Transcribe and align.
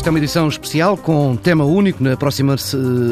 Esta 0.00 0.08
é 0.08 0.12
uma 0.12 0.18
edição 0.18 0.48
especial 0.48 0.96
com 0.96 1.36
tema 1.36 1.62
único. 1.62 2.02
Na 2.02 2.16
próxima 2.16 2.56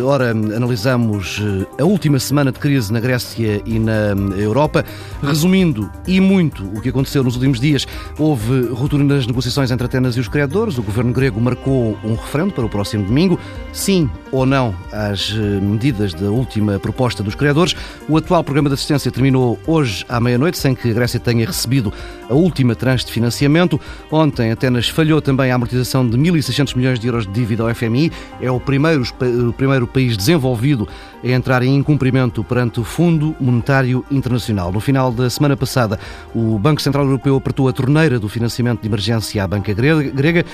hora 0.06 0.30
analisamos 0.30 1.38
eh, 1.38 1.82
a 1.82 1.84
última 1.84 2.18
semana 2.18 2.50
de 2.50 2.58
crise 2.58 2.90
na 2.90 2.98
Grécia 2.98 3.60
e 3.66 3.78
na 3.78 4.14
Europa. 4.38 4.82
Resumindo 5.22 5.90
e 6.06 6.18
muito 6.18 6.64
o 6.64 6.80
que 6.80 6.88
aconteceu 6.88 7.22
nos 7.22 7.34
últimos 7.34 7.60
dias, 7.60 7.86
houve 8.18 8.68
ruptura 8.68 9.04
nas 9.04 9.26
negociações 9.26 9.70
entre 9.70 9.84
Atenas 9.84 10.16
e 10.16 10.20
os 10.20 10.28
credores. 10.28 10.78
O 10.78 10.82
governo 10.82 11.12
grego 11.12 11.38
marcou 11.38 11.94
um 12.02 12.14
referendo 12.14 12.54
para 12.54 12.64
o 12.64 12.70
próximo 12.70 13.04
domingo. 13.04 13.38
Sim 13.70 14.08
ou 14.32 14.46
não 14.46 14.74
às 14.90 15.30
eh, 15.36 15.60
medidas 15.60 16.14
da 16.14 16.30
última 16.30 16.78
proposta 16.78 17.22
dos 17.22 17.34
credores. 17.34 17.76
O 18.08 18.16
atual 18.16 18.42
programa 18.42 18.70
de 18.70 18.74
assistência 18.74 19.10
terminou 19.10 19.58
hoje 19.66 20.06
à 20.08 20.18
meia-noite, 20.18 20.56
sem 20.56 20.74
que 20.74 20.90
a 20.90 20.94
Grécia 20.94 21.20
tenha 21.20 21.46
recebido 21.46 21.92
a 22.30 22.34
última 22.34 22.74
tranche 22.74 23.04
de 23.04 23.12
financiamento. 23.12 23.78
Ontem, 24.10 24.50
Atenas 24.50 24.88
falhou 24.88 25.20
também 25.20 25.50
a 25.50 25.54
amortização 25.54 26.08
de 26.08 26.16
1.600 26.16 26.77
milhões 26.78 26.98
de 26.98 27.06
euros 27.06 27.26
de 27.26 27.32
dívida 27.32 27.62
ao 27.62 27.74
FMI. 27.74 28.10
É 28.40 28.50
o 28.50 28.58
primeiro, 28.58 29.02
o 29.48 29.52
primeiro 29.52 29.86
país 29.86 30.16
desenvolvido 30.16 30.88
a 31.22 31.28
entrar 31.28 31.62
em 31.62 31.76
incumprimento 31.76 32.44
perante 32.44 32.80
o 32.80 32.84
Fundo 32.84 33.34
Monetário 33.40 34.04
Internacional. 34.10 34.72
No 34.72 34.80
final 34.80 35.12
da 35.12 35.28
semana 35.28 35.56
passada, 35.56 35.98
o 36.34 36.58
Banco 36.58 36.80
Central 36.80 37.04
Europeu 37.04 37.36
apertou 37.36 37.68
a 37.68 37.72
torneira 37.72 38.18
do 38.18 38.28
financiamento 38.28 38.80
de 38.80 38.88
emergência 38.88 39.42
à 39.42 39.46
banca 39.46 39.72
grega. 39.72 40.44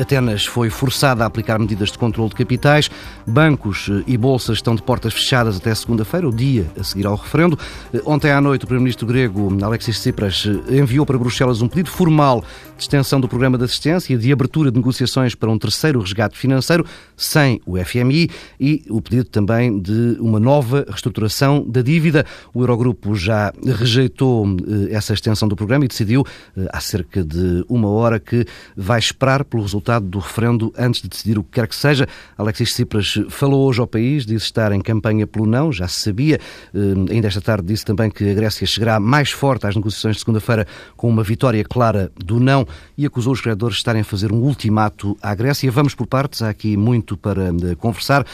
Atenas 0.00 0.44
foi 0.44 0.70
forçada 0.70 1.24
a 1.24 1.26
aplicar 1.26 1.58
medidas 1.58 1.90
de 1.90 1.98
controle 1.98 2.30
de 2.30 2.36
capitais. 2.36 2.90
Bancos 3.26 3.90
e 4.06 4.16
bolsas 4.16 4.58
estão 4.58 4.74
de 4.74 4.82
portas 4.82 5.12
fechadas 5.12 5.56
até 5.56 5.74
segunda-feira, 5.74 6.28
o 6.28 6.34
dia 6.34 6.66
a 6.78 6.84
seguir 6.84 7.06
ao 7.06 7.16
referendo. 7.16 7.58
Ontem 8.04 8.30
à 8.30 8.40
noite, 8.40 8.64
o 8.64 8.66
primeiro-ministro 8.66 9.06
grego 9.06 9.56
Alexis 9.62 9.98
Tsipras 9.98 10.46
enviou 10.68 11.06
para 11.06 11.18
Bruxelas 11.18 11.62
um 11.62 11.68
pedido 11.68 11.90
formal 11.90 12.44
de 12.76 12.82
extensão 12.82 13.20
do 13.20 13.28
programa 13.28 13.58
de 13.58 13.64
assistência 13.64 14.14
e 14.14 14.16
de 14.16 14.32
abertura 14.32 14.70
de 14.70 14.76
negociações 14.78 15.34
para 15.34 15.50
um 15.50 15.58
terceiro 15.58 16.00
resgate 16.00 16.36
financeiro 16.36 16.84
sem 17.16 17.60
o 17.66 17.76
FMI 17.76 18.30
e 18.58 18.82
o 18.88 19.00
pedido 19.00 19.24
também 19.24 19.80
de 19.80 20.09
uma 20.18 20.40
nova 20.40 20.84
reestruturação 20.88 21.64
da 21.66 21.82
dívida. 21.82 22.24
O 22.52 22.62
Eurogrupo 22.62 23.14
já 23.14 23.52
rejeitou 23.64 24.46
eh, 24.46 24.94
essa 24.94 25.12
extensão 25.12 25.48
do 25.48 25.56
programa 25.56 25.84
e 25.84 25.88
decidiu 25.88 26.24
eh, 26.56 26.66
há 26.72 26.80
cerca 26.80 27.22
de 27.22 27.64
uma 27.68 27.88
hora 27.88 28.18
que 28.18 28.44
vai 28.76 28.98
esperar 28.98 29.44
pelo 29.44 29.62
resultado 29.62 30.06
do 30.06 30.18
referendo 30.18 30.72
antes 30.76 31.02
de 31.02 31.08
decidir 31.08 31.38
o 31.38 31.44
que 31.44 31.52
quer 31.52 31.68
que 31.68 31.74
seja. 31.74 32.08
Alexis 32.36 32.72
Tsipras 32.72 33.18
falou 33.28 33.68
hoje 33.68 33.80
ao 33.80 33.86
país, 33.86 34.24
disse 34.24 34.46
estar 34.46 34.72
em 34.72 34.80
campanha 34.80 35.26
pelo 35.26 35.46
não, 35.46 35.72
já 35.72 35.86
se 35.86 36.00
sabia. 36.00 36.38
Eh, 36.74 37.12
ainda 37.12 37.28
esta 37.28 37.40
tarde 37.40 37.66
disse 37.66 37.84
também 37.84 38.10
que 38.10 38.28
a 38.30 38.34
Grécia 38.34 38.66
chegará 38.66 38.98
mais 38.98 39.30
forte 39.30 39.66
às 39.66 39.76
negociações 39.76 40.16
de 40.16 40.20
segunda-feira 40.20 40.66
com 40.96 41.08
uma 41.08 41.22
vitória 41.22 41.64
clara 41.64 42.10
do 42.16 42.40
não 42.40 42.66
e 42.96 43.06
acusou 43.06 43.32
os 43.32 43.40
credores 43.40 43.76
de 43.76 43.80
estarem 43.80 44.02
a 44.02 44.04
fazer 44.04 44.32
um 44.32 44.38
ultimato 44.38 45.16
à 45.22 45.34
Grécia. 45.34 45.70
Vamos 45.70 45.94
por 45.94 46.06
partes, 46.06 46.42
há 46.42 46.48
aqui 46.48 46.76
muito 46.76 47.16
para 47.16 47.52
conversar. 47.78 48.24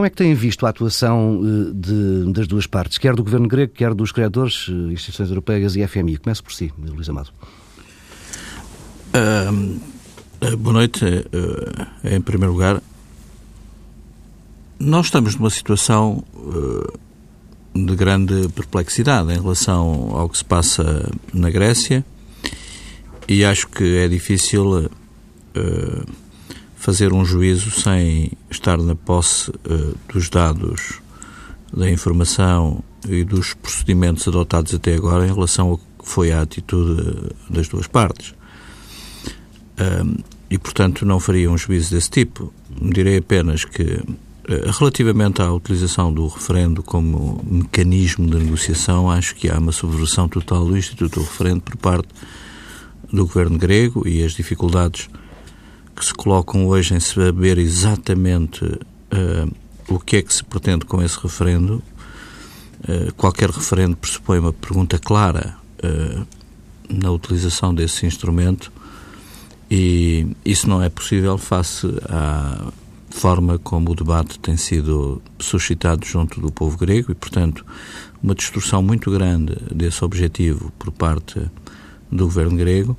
Como 0.00 0.06
é 0.06 0.08
que 0.08 0.16
têm 0.16 0.32
visto 0.32 0.64
a 0.64 0.70
atuação 0.70 1.42
eh, 1.44 1.72
de, 1.74 2.32
das 2.32 2.48
duas 2.48 2.66
partes, 2.66 2.96
quer 2.96 3.14
do 3.14 3.22
governo 3.22 3.46
grego, 3.46 3.74
quer 3.74 3.92
dos 3.92 4.10
credores, 4.10 4.64
eh, 4.66 4.92
instituições 4.94 5.28
europeias 5.28 5.76
e 5.76 5.86
FMI? 5.86 6.16
Começo 6.16 6.42
por 6.42 6.54
si, 6.54 6.72
Luís 6.78 7.06
Amado. 7.10 7.28
Uh, 9.12 10.56
boa 10.56 10.72
noite. 10.72 11.04
Uh, 11.04 11.86
em 12.02 12.18
primeiro 12.18 12.54
lugar, 12.54 12.82
nós 14.78 15.04
estamos 15.04 15.36
numa 15.36 15.50
situação 15.50 16.24
uh, 16.34 16.98
de 17.78 17.94
grande 17.94 18.48
perplexidade 18.54 19.30
em 19.34 19.38
relação 19.38 20.16
ao 20.16 20.30
que 20.30 20.38
se 20.38 20.44
passa 20.46 21.12
na 21.34 21.50
Grécia 21.50 22.02
e 23.28 23.44
acho 23.44 23.68
que 23.68 23.98
é 23.98 24.08
difícil 24.08 24.90
fazer 26.80 27.12
um 27.12 27.26
juízo 27.26 27.70
sem 27.70 28.32
estar 28.50 28.78
na 28.78 28.94
posse 28.94 29.50
uh, 29.50 29.94
dos 30.10 30.30
dados, 30.30 30.98
da 31.70 31.90
informação 31.90 32.82
e 33.06 33.22
dos 33.22 33.52
procedimentos 33.52 34.26
adotados 34.26 34.74
até 34.74 34.94
agora 34.94 35.26
em 35.26 35.32
relação 35.32 35.68
ao 35.68 35.78
que 35.78 35.84
foi 36.02 36.32
a 36.32 36.40
atitude 36.40 37.34
das 37.50 37.68
duas 37.68 37.86
partes. 37.86 38.34
Um, 39.78 40.16
e, 40.48 40.56
portanto, 40.56 41.04
não 41.04 41.20
faria 41.20 41.50
um 41.50 41.58
juízo 41.58 41.90
desse 41.90 42.10
tipo. 42.10 42.52
Direi 42.70 43.18
apenas 43.18 43.66
que, 43.66 43.82
uh, 43.82 44.70
relativamente 44.78 45.42
à 45.42 45.52
utilização 45.52 46.10
do 46.10 46.28
referendo 46.28 46.82
como 46.82 47.44
mecanismo 47.46 48.26
de 48.26 48.38
negociação, 48.38 49.10
acho 49.10 49.34
que 49.34 49.50
há 49.50 49.58
uma 49.58 49.70
subversão 49.70 50.30
total 50.30 50.64
do 50.64 50.78
Instituto 50.78 51.20
do 51.20 51.26
Referendo 51.26 51.60
por 51.60 51.76
parte 51.76 52.08
do 53.12 53.26
governo 53.26 53.58
grego 53.58 54.08
e 54.08 54.24
as 54.24 54.32
dificuldades 54.32 55.10
que 56.00 56.06
se 56.06 56.14
colocam 56.14 56.66
hoje 56.66 56.94
em 56.94 57.00
saber 57.00 57.58
exatamente 57.58 58.64
uh, 58.64 59.54
o 59.86 59.98
que 59.98 60.16
é 60.16 60.22
que 60.22 60.32
se 60.32 60.42
pretende 60.42 60.86
com 60.86 61.02
esse 61.02 61.18
referendo. 61.20 61.82
Uh, 62.88 63.12
qualquer 63.18 63.50
referendo 63.50 63.98
pressupõe 63.98 64.38
uma 64.38 64.52
pergunta 64.52 64.98
clara 64.98 65.54
uh, 65.84 66.26
na 66.88 67.10
utilização 67.10 67.74
desse 67.74 68.06
instrumento 68.06 68.72
e 69.70 70.26
isso 70.42 70.66
não 70.66 70.82
é 70.82 70.88
possível 70.88 71.36
face 71.36 71.86
à 72.08 72.72
forma 73.10 73.58
como 73.58 73.90
o 73.90 73.94
debate 73.94 74.38
tem 74.38 74.56
sido 74.56 75.20
suscitado 75.38 76.06
junto 76.06 76.40
do 76.40 76.50
povo 76.50 76.78
grego 76.78 77.12
e, 77.12 77.14
portanto, 77.14 77.62
uma 78.22 78.34
distorção 78.34 78.82
muito 78.82 79.10
grande 79.10 79.54
desse 79.70 80.02
objetivo 80.02 80.72
por 80.78 80.90
parte 80.90 81.38
do 82.10 82.24
governo 82.24 82.56
grego 82.56 82.96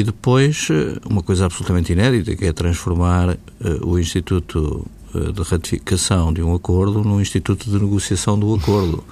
e 0.00 0.02
depois, 0.02 0.68
eh, 0.70 0.98
uma 1.04 1.22
coisa 1.22 1.44
absolutamente 1.44 1.92
inédita, 1.92 2.34
que 2.34 2.46
é 2.46 2.52
transformar 2.54 3.34
uh, 3.34 3.86
o 3.86 3.98
Instituto 3.98 4.86
uh, 5.14 5.30
de 5.30 5.42
Ratificação 5.42 6.32
de 6.32 6.42
um 6.42 6.54
acordo 6.54 7.04
num 7.04 7.20
Instituto 7.20 7.68
de 7.68 7.78
Negociação 7.78 8.38
do 8.38 8.54
acordo. 8.54 9.04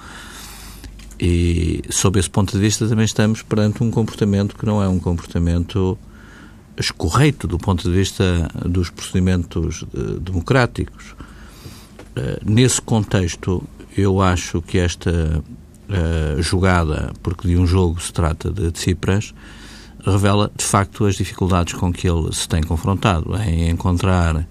E, 1.19 1.83
sob 1.91 2.19
esse 2.19 2.29
ponto 2.29 2.53
de 2.53 2.59
vista, 2.59 2.87
também 2.87 3.05
estamos 3.05 3.43
perante 3.43 3.83
um 3.83 3.91
comportamento 3.91 4.55
que 4.55 4.65
não 4.65 4.81
é 4.81 4.87
um 4.87 4.97
comportamento 4.97 5.95
escorreito 6.75 7.45
do 7.45 7.59
ponto 7.59 7.83
de 7.83 7.95
vista 7.95 8.49
dos 8.65 8.89
procedimentos 8.89 9.83
democráticos. 10.21 11.13
nesse 12.43 12.81
contexto, 12.81 13.61
eu 13.97 14.21
acho 14.21 14.61
que 14.61 14.77
esta 14.77 15.43
jogada, 16.39 17.11
porque 17.21 17.49
de 17.49 17.57
um 17.57 17.67
jogo 17.67 18.01
se 18.01 18.13
trata 18.13 18.49
de 18.49 18.71
Tsipras, 18.71 19.33
revela 20.05 20.51
de 20.55 20.63
facto 20.63 21.05
as 21.05 21.15
dificuldades 21.15 21.73
com 21.73 21.91
que 21.91 22.07
ele 22.07 22.33
se 22.33 22.47
tem 22.47 22.63
confrontado 22.63 23.35
em 23.41 23.69
encontrar 23.69 24.47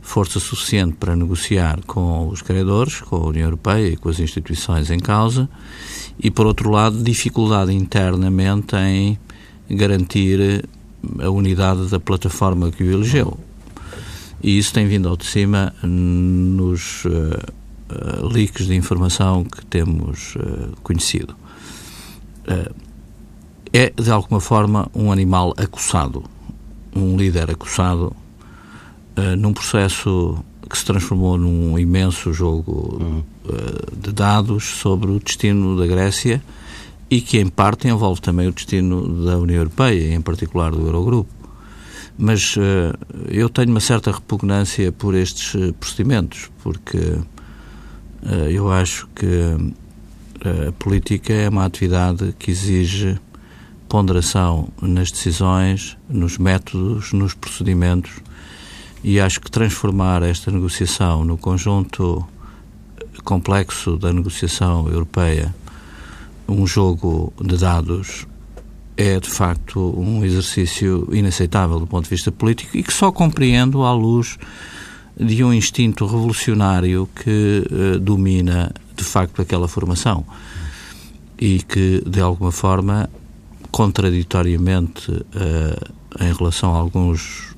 força 0.00 0.40
suficiente 0.40 0.94
para 0.94 1.14
negociar 1.14 1.80
com 1.86 2.28
os 2.28 2.40
credores, 2.40 3.02
com 3.02 3.16
a 3.16 3.26
União 3.26 3.44
Europeia 3.44 3.88
e 3.88 3.96
com 3.96 4.08
as 4.08 4.18
instituições 4.18 4.90
em 4.90 4.98
causa, 4.98 5.48
e 6.18 6.30
por 6.30 6.46
outro 6.46 6.70
lado, 6.70 7.02
dificuldade 7.02 7.74
internamente 7.74 8.74
em 8.76 9.18
garantir 9.68 10.64
a 11.20 11.28
unidade 11.28 11.88
da 11.88 12.00
plataforma 12.00 12.70
que 12.70 12.82
o 12.82 12.90
elegeu. 12.90 13.38
E 14.42 14.56
isso 14.56 14.72
tem 14.72 14.86
vindo 14.86 15.08
ao 15.08 15.16
de 15.16 15.26
cima 15.26 15.74
nos 15.82 17.04
uh, 17.04 17.08
uh, 17.10 18.26
leaks 18.26 18.66
de 18.66 18.74
informação 18.74 19.44
que 19.44 19.66
temos 19.66 20.36
uh, 20.36 20.74
conhecido 20.82 21.36
é, 23.72 23.90
de 23.90 24.10
alguma 24.10 24.40
forma, 24.40 24.90
um 24.94 25.12
animal 25.12 25.54
acossado, 25.56 26.24
um 26.94 27.16
líder 27.16 27.50
acossado, 27.50 28.14
uh, 29.16 29.36
num 29.36 29.52
processo 29.52 30.42
que 30.68 30.76
se 30.76 30.84
transformou 30.84 31.38
num 31.38 31.78
imenso 31.78 32.32
jogo 32.32 32.98
uhum. 33.00 33.22
uh, 33.46 33.96
de 33.96 34.12
dados 34.12 34.64
sobre 34.64 35.10
o 35.10 35.18
destino 35.18 35.78
da 35.78 35.86
Grécia 35.86 36.42
e 37.10 37.20
que, 37.20 37.38
em 37.38 37.48
parte, 37.48 37.88
envolve 37.88 38.20
também 38.20 38.48
o 38.48 38.52
destino 38.52 39.24
da 39.24 39.38
União 39.38 39.58
Europeia, 39.58 40.14
em 40.14 40.20
particular 40.20 40.72
do 40.72 40.86
Eurogrupo. 40.86 41.30
Mas 42.18 42.56
uh, 42.56 42.60
eu 43.28 43.48
tenho 43.48 43.70
uma 43.70 43.80
certa 43.80 44.10
repugnância 44.10 44.92
por 44.92 45.14
estes 45.14 45.54
procedimentos, 45.78 46.50
porque 46.62 47.18
eu 48.50 48.70
acho 48.70 49.08
que 49.14 49.24
a 50.68 50.72
política 50.72 51.32
é 51.32 51.48
uma 51.48 51.64
atividade 51.64 52.34
que 52.36 52.50
exige 52.50 53.16
ponderação 53.88 54.68
nas 54.80 55.10
decisões, 55.10 55.96
nos 56.08 56.38
métodos, 56.38 57.12
nos 57.12 57.34
procedimentos 57.34 58.12
e 59.02 59.18
acho 59.20 59.40
que 59.40 59.50
transformar 59.50 60.22
esta 60.22 60.50
negociação 60.50 61.24
no 61.24 61.38
conjunto 61.38 62.26
complexo 63.24 63.96
da 63.96 64.12
negociação 64.12 64.88
europeia, 64.88 65.54
um 66.48 66.66
jogo 66.66 67.32
de 67.40 67.56
dados, 67.56 68.26
é 68.96 69.20
de 69.20 69.28
facto 69.28 69.94
um 69.98 70.24
exercício 70.24 71.08
inaceitável 71.12 71.78
do 71.78 71.86
ponto 71.86 72.04
de 72.04 72.10
vista 72.10 72.32
político 72.32 72.76
e 72.76 72.82
que 72.82 72.92
só 72.92 73.12
compreendo 73.12 73.84
à 73.84 73.92
luz 73.92 74.38
de 75.16 75.44
um 75.44 75.52
instinto 75.52 76.04
revolucionário 76.04 77.08
que 77.14 77.64
uh, 77.70 77.98
domina 78.00 78.72
de 78.96 79.04
facto 79.04 79.40
aquela 79.40 79.68
formação 79.68 80.24
e 81.38 81.62
que 81.62 82.02
de 82.04 82.20
alguma 82.20 82.50
forma 82.50 83.08
contraditoriamente 83.70 85.10
uh, 85.10 86.24
em 86.24 86.32
relação 86.32 86.74
a 86.74 86.78
alguns 86.78 87.56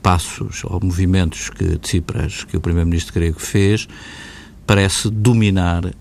passos 0.00 0.62
ou 0.64 0.80
movimentos 0.80 1.50
que 1.50 1.76
Tsipras, 1.78 2.44
que 2.44 2.56
o 2.56 2.60
primeiro-ministro 2.60 3.12
grego 3.12 3.40
fez, 3.40 3.88
parece 4.66 5.10
dominar 5.10 5.84
uh, 5.84 5.92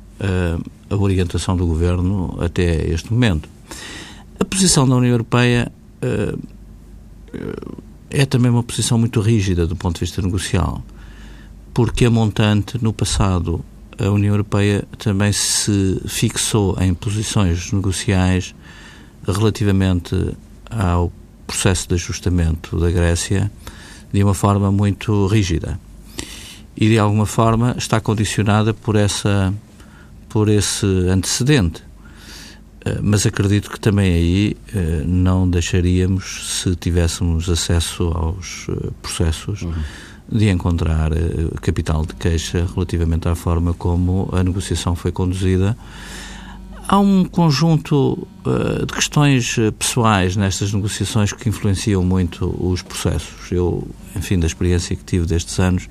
a 0.89 0.95
orientação 0.95 1.57
do 1.57 1.65
governo 1.65 2.37
até 2.39 2.87
este 2.87 3.11
momento. 3.11 3.49
A 4.39 4.45
posição 4.45 4.87
da 4.87 4.95
União 4.95 5.11
Europeia 5.11 5.71
é 8.09 8.25
também 8.25 8.49
uma 8.49 8.63
posição 8.63 8.97
muito 8.97 9.19
rígida 9.19 9.67
do 9.67 9.75
ponto 9.75 9.95
de 9.95 9.99
vista 10.01 10.21
negocial, 10.21 10.81
porque 11.73 12.05
a 12.05 12.09
montante, 12.09 12.81
no 12.81 12.93
passado, 12.93 13.63
a 13.99 14.09
União 14.09 14.33
Europeia 14.33 14.87
também 14.97 15.31
se 15.33 16.01
fixou 16.07 16.77
em 16.81 16.93
posições 16.93 17.71
negociais 17.71 18.55
relativamente 19.31 20.15
ao 20.69 21.11
processo 21.45 21.87
de 21.87 21.95
ajustamento 21.95 22.79
da 22.79 22.91
Grécia 22.91 23.51
de 24.11 24.23
uma 24.23 24.33
forma 24.33 24.71
muito 24.71 25.27
rígida. 25.27 25.79
E 26.75 26.87
de 26.87 26.97
alguma 26.97 27.25
forma 27.25 27.75
está 27.77 27.99
condicionada 27.99 28.73
por 28.73 28.95
essa 28.95 29.53
por 30.29 30.47
esse 30.47 30.85
antecedente. 30.85 31.83
Eh, 32.85 32.99
mas 33.01 33.25
acredito 33.25 33.69
que 33.69 33.79
também 33.79 34.13
aí 34.13 34.57
eh, 34.73 35.03
não 35.05 35.49
deixaríamos, 35.49 36.61
se 36.61 36.75
tivéssemos 36.75 37.49
acesso 37.49 38.03
aos 38.15 38.67
eh, 38.69 38.89
processos, 39.01 39.63
uhum. 39.63 39.73
de 40.31 40.49
encontrar 40.49 41.11
capital 41.61 42.05
de 42.05 42.13
queixa 42.13 42.67
relativamente 42.73 43.27
à 43.27 43.35
forma 43.35 43.73
como 43.73 44.29
a 44.31 44.43
negociação 44.43 44.95
foi 44.95 45.11
conduzida. 45.11 45.75
Há 46.91 46.97
um 46.97 47.23
conjunto 47.23 48.27
de 48.43 48.91
questões 48.91 49.57
pessoais 49.77 50.35
nestas 50.35 50.73
negociações 50.73 51.31
que 51.31 51.47
influenciam 51.47 52.03
muito 52.03 52.47
os 52.59 52.81
processos. 52.81 53.51
Eu, 53.51 53.87
enfim, 54.15 54.39
da 54.39 54.47
experiência 54.47 54.95
que 54.95 55.03
tive 55.03 55.27
destes 55.27 55.59
anos, 55.59 55.87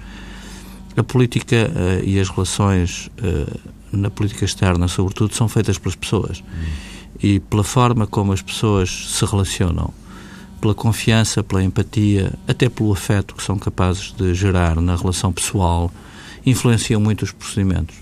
a 0.97 1.05
política 1.05 1.71
e 2.03 2.19
as 2.19 2.29
relações 2.29 3.09
na 3.93 4.11
política 4.11 4.45
externa, 4.45 4.89
sobretudo, 4.89 5.33
são 5.37 5.47
feitas 5.47 5.79
pelas 5.79 5.95
pessoas. 5.95 6.43
E 7.23 7.39
pela 7.39 7.63
forma 7.63 8.05
como 8.05 8.33
as 8.33 8.43
pessoas 8.43 8.91
se 8.91 9.25
relacionam, 9.25 9.95
pela 10.61 10.75
confiança, 10.75 11.45
pela 11.45 11.63
empatia, 11.63 12.33
até 12.49 12.69
pelo 12.69 12.93
afeto 12.93 13.37
que 13.37 13.43
são 13.45 13.57
capazes 13.57 14.13
de 14.19 14.35
gerar 14.35 14.81
na 14.81 14.97
relação 14.97 15.33
pessoal, 15.33 15.93
influenciam 16.45 17.01
muito 17.01 17.23
os 17.23 17.31
procedimentos. 17.31 17.95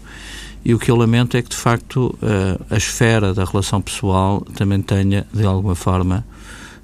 E 0.68 0.74
o 0.74 0.80
que 0.80 0.90
eu 0.90 0.96
lamento 0.96 1.36
é 1.36 1.42
que, 1.42 1.48
de 1.48 1.56
facto, 1.56 2.18
a, 2.20 2.74
a 2.74 2.76
esfera 2.76 3.32
da 3.32 3.44
relação 3.44 3.80
pessoal 3.80 4.40
também 4.56 4.82
tenha, 4.82 5.24
de 5.32 5.46
alguma 5.46 5.76
forma, 5.76 6.26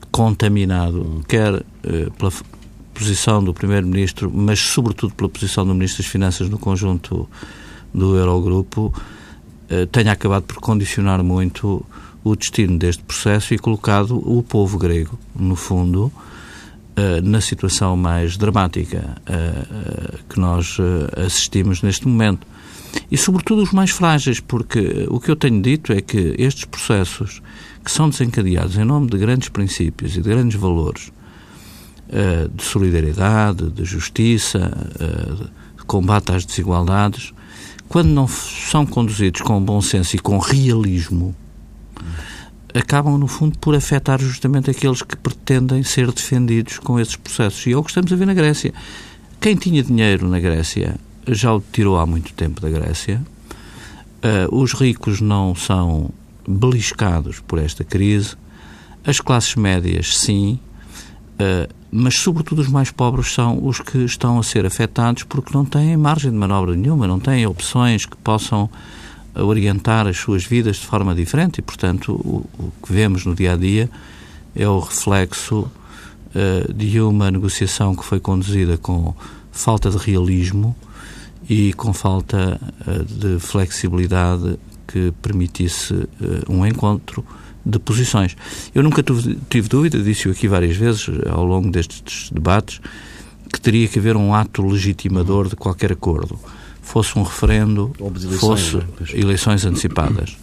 contaminado, 0.08 1.20
quer 1.26 1.64
eh, 1.82 2.08
pela 2.16 2.30
posição 2.94 3.42
do 3.42 3.52
Primeiro-Ministro, 3.52 4.30
mas, 4.32 4.60
sobretudo, 4.60 5.12
pela 5.14 5.28
posição 5.28 5.66
do 5.66 5.74
Ministro 5.74 6.00
das 6.00 6.12
Finanças 6.12 6.48
no 6.48 6.60
conjunto 6.60 7.28
do 7.92 8.16
Eurogrupo 8.16 8.94
eh, 9.68 9.84
tenha 9.86 10.12
acabado 10.12 10.44
por 10.44 10.58
condicionar 10.58 11.20
muito 11.24 11.84
o 12.22 12.36
destino 12.36 12.78
deste 12.78 13.02
processo 13.02 13.52
e 13.52 13.58
colocado 13.58 14.16
o 14.16 14.44
povo 14.44 14.78
grego, 14.78 15.18
no 15.34 15.56
fundo, 15.56 16.12
eh, 16.94 17.20
na 17.20 17.40
situação 17.40 17.96
mais 17.96 18.36
dramática 18.36 19.20
eh, 19.26 20.18
que 20.28 20.38
nós 20.38 20.78
assistimos 21.16 21.82
neste 21.82 22.06
momento. 22.06 22.46
E, 23.10 23.16
sobretudo, 23.16 23.62
os 23.62 23.72
mais 23.72 23.90
frágeis, 23.90 24.40
porque 24.40 25.06
o 25.08 25.20
que 25.20 25.30
eu 25.30 25.36
tenho 25.36 25.60
dito 25.60 25.92
é 25.92 26.00
que 26.00 26.34
estes 26.38 26.64
processos 26.64 27.42
que 27.84 27.90
são 27.90 28.08
desencadeados 28.08 28.76
em 28.76 28.84
nome 28.84 29.08
de 29.08 29.18
grandes 29.18 29.48
princípios 29.48 30.16
e 30.16 30.22
de 30.22 30.28
grandes 30.28 30.58
valores 30.58 31.10
de 32.54 32.62
solidariedade, 32.62 33.70
de 33.70 33.84
justiça, 33.84 34.70
de 35.78 35.84
combate 35.84 36.32
às 36.32 36.44
desigualdades, 36.44 37.32
quando 37.88 38.08
não 38.08 38.28
são 38.28 38.84
conduzidos 38.84 39.40
com 39.40 39.62
bom 39.62 39.80
senso 39.80 40.16
e 40.16 40.18
com 40.18 40.38
realismo, 40.38 41.34
acabam, 42.74 43.18
no 43.18 43.26
fundo, 43.26 43.58
por 43.58 43.74
afetar 43.74 44.20
justamente 44.20 44.70
aqueles 44.70 45.02
que 45.02 45.16
pretendem 45.16 45.82
ser 45.82 46.10
defendidos 46.12 46.78
com 46.78 46.98
esses 47.00 47.16
processos. 47.16 47.66
E 47.66 47.72
é 47.72 47.76
o 47.76 47.82
que 47.82 47.90
estamos 47.90 48.12
a 48.12 48.16
ver 48.16 48.26
na 48.26 48.34
Grécia. 48.34 48.72
Quem 49.40 49.56
tinha 49.56 49.82
dinheiro 49.82 50.28
na 50.28 50.38
Grécia 50.38 50.96
já 51.28 51.54
o 51.54 51.62
tirou 51.72 51.98
há 51.98 52.06
muito 52.06 52.32
tempo 52.32 52.60
da 52.60 52.68
Grécia. 52.68 53.20
Uh, 54.22 54.54
os 54.54 54.72
ricos 54.72 55.20
não 55.20 55.54
são 55.54 56.10
beliscados 56.46 57.40
por 57.40 57.58
esta 57.58 57.84
crise. 57.84 58.36
As 59.04 59.20
classes 59.20 59.54
médias, 59.56 60.18
sim. 60.18 60.58
Uh, 61.34 61.72
mas 61.90 62.14
sobretudo 62.14 62.60
os 62.60 62.68
mais 62.68 62.90
pobres 62.90 63.32
são 63.34 63.64
os 63.66 63.80
que 63.80 63.98
estão 63.98 64.38
a 64.38 64.42
ser 64.42 64.64
afetados 64.64 65.24
porque 65.24 65.52
não 65.52 65.64
têm 65.64 65.96
margem 65.96 66.30
de 66.30 66.36
manobra 66.36 66.74
nenhuma, 66.74 67.06
não 67.06 67.20
têm 67.20 67.46
opções 67.46 68.06
que 68.06 68.16
possam 68.16 68.70
orientar 69.34 70.06
as 70.06 70.16
suas 70.18 70.44
vidas 70.44 70.76
de 70.76 70.86
forma 70.86 71.14
diferente 71.14 71.58
e, 71.58 71.62
portanto, 71.62 72.12
o, 72.12 72.46
o 72.58 72.72
que 72.82 72.92
vemos 72.92 73.24
no 73.24 73.34
dia 73.34 73.52
a 73.52 73.56
dia 73.56 73.90
é 74.54 74.66
o 74.68 74.78
reflexo 74.78 75.70
uh, 76.34 76.72
de 76.72 77.00
uma 77.00 77.30
negociação 77.30 77.94
que 77.94 78.04
foi 78.04 78.20
conduzida 78.20 78.76
com 78.78 79.14
falta 79.50 79.90
de 79.90 79.98
realismo 79.98 80.74
e 81.48 81.72
com 81.72 81.92
falta 81.92 82.60
uh, 82.86 83.04
de 83.04 83.38
flexibilidade 83.38 84.58
que 84.86 85.12
permitisse 85.22 85.94
uh, 85.94 86.08
um 86.48 86.66
encontro 86.66 87.24
de 87.64 87.78
posições. 87.78 88.36
Eu 88.74 88.82
nunca 88.82 89.02
tive, 89.48 89.68
dúvida, 89.68 90.02
disse 90.02 90.28
aqui 90.28 90.48
várias 90.48 90.76
vezes 90.76 91.08
ao 91.30 91.44
longo 91.44 91.70
destes 91.70 92.30
debates, 92.30 92.80
que 93.52 93.60
teria 93.60 93.86
que 93.86 93.98
haver 93.98 94.16
um 94.16 94.34
ato 94.34 94.66
legitimador 94.66 95.48
de 95.48 95.56
qualquer 95.56 95.92
acordo. 95.92 96.38
Fosse 96.80 97.16
um 97.18 97.22
referendo, 97.22 97.92
eleições, 98.00 98.40
fosse 98.40 98.76
né? 98.76 98.84
eleições 99.12 99.64
antecipadas. 99.64 100.36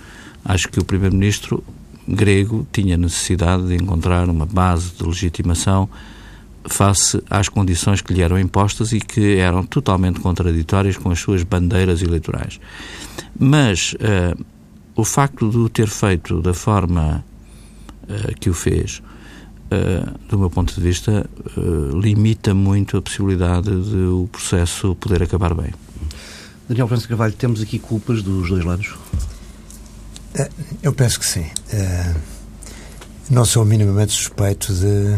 Acho 0.45 0.69
que 0.69 0.79
o 0.79 0.85
Primeiro-Ministro 0.85 1.63
grego 2.07 2.65
tinha 2.71 2.95
necessidade 2.97 3.67
de 3.67 3.75
encontrar 3.75 4.29
uma 4.29 4.45
base 4.45 4.91
de 4.97 5.03
legitimação 5.03 5.89
face 6.65 7.21
às 7.29 7.49
condições 7.49 8.01
que 8.01 8.13
lhe 8.13 8.21
eram 8.21 8.39
impostas 8.39 8.91
e 8.91 8.99
que 8.99 9.37
eram 9.37 9.65
totalmente 9.65 10.19
contraditórias 10.19 10.97
com 10.97 11.09
as 11.11 11.19
suas 11.19 11.43
bandeiras 11.43 12.01
eleitorais. 12.01 12.59
Mas 13.37 13.93
uh, 13.93 14.45
o 14.99 15.05
facto 15.05 15.49
de 15.49 15.57
o 15.57 15.69
ter 15.69 15.87
feito 15.87 16.41
da 16.41 16.53
forma 16.53 17.23
uh, 18.03 18.39
que 18.39 18.49
o 18.49 18.53
fez, 18.53 19.01
uh, 19.71 20.19
do 20.27 20.37
meu 20.37 20.49
ponto 20.49 20.73
de 20.73 20.81
vista, 20.81 21.25
uh, 21.57 21.97
limita 21.97 22.53
muito 22.53 22.97
a 22.97 23.01
possibilidade 23.01 23.69
de 23.69 23.95
o 23.95 24.27
processo 24.29 24.95
poder 24.95 25.23
acabar 25.23 25.53
bem. 25.53 25.73
Daniel 26.67 26.87
França 26.87 27.07
Carvalho, 27.07 27.33
temos 27.33 27.61
aqui 27.61 27.79
culpas 27.79 28.21
dos 28.21 28.49
dois 28.49 28.63
lados? 28.63 28.93
Eu 30.83 30.93
penso 30.93 31.19
que 31.19 31.25
sim. 31.25 31.47
Não 33.27 33.43
sou 33.43 33.65
minimamente 33.65 34.11
suspeito 34.11 34.71
de 34.71 35.17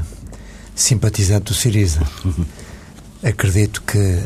simpatizante 0.76 1.46
do 1.46 1.54
Siriza. 1.54 2.02
Acredito 3.24 3.82
que 3.84 4.24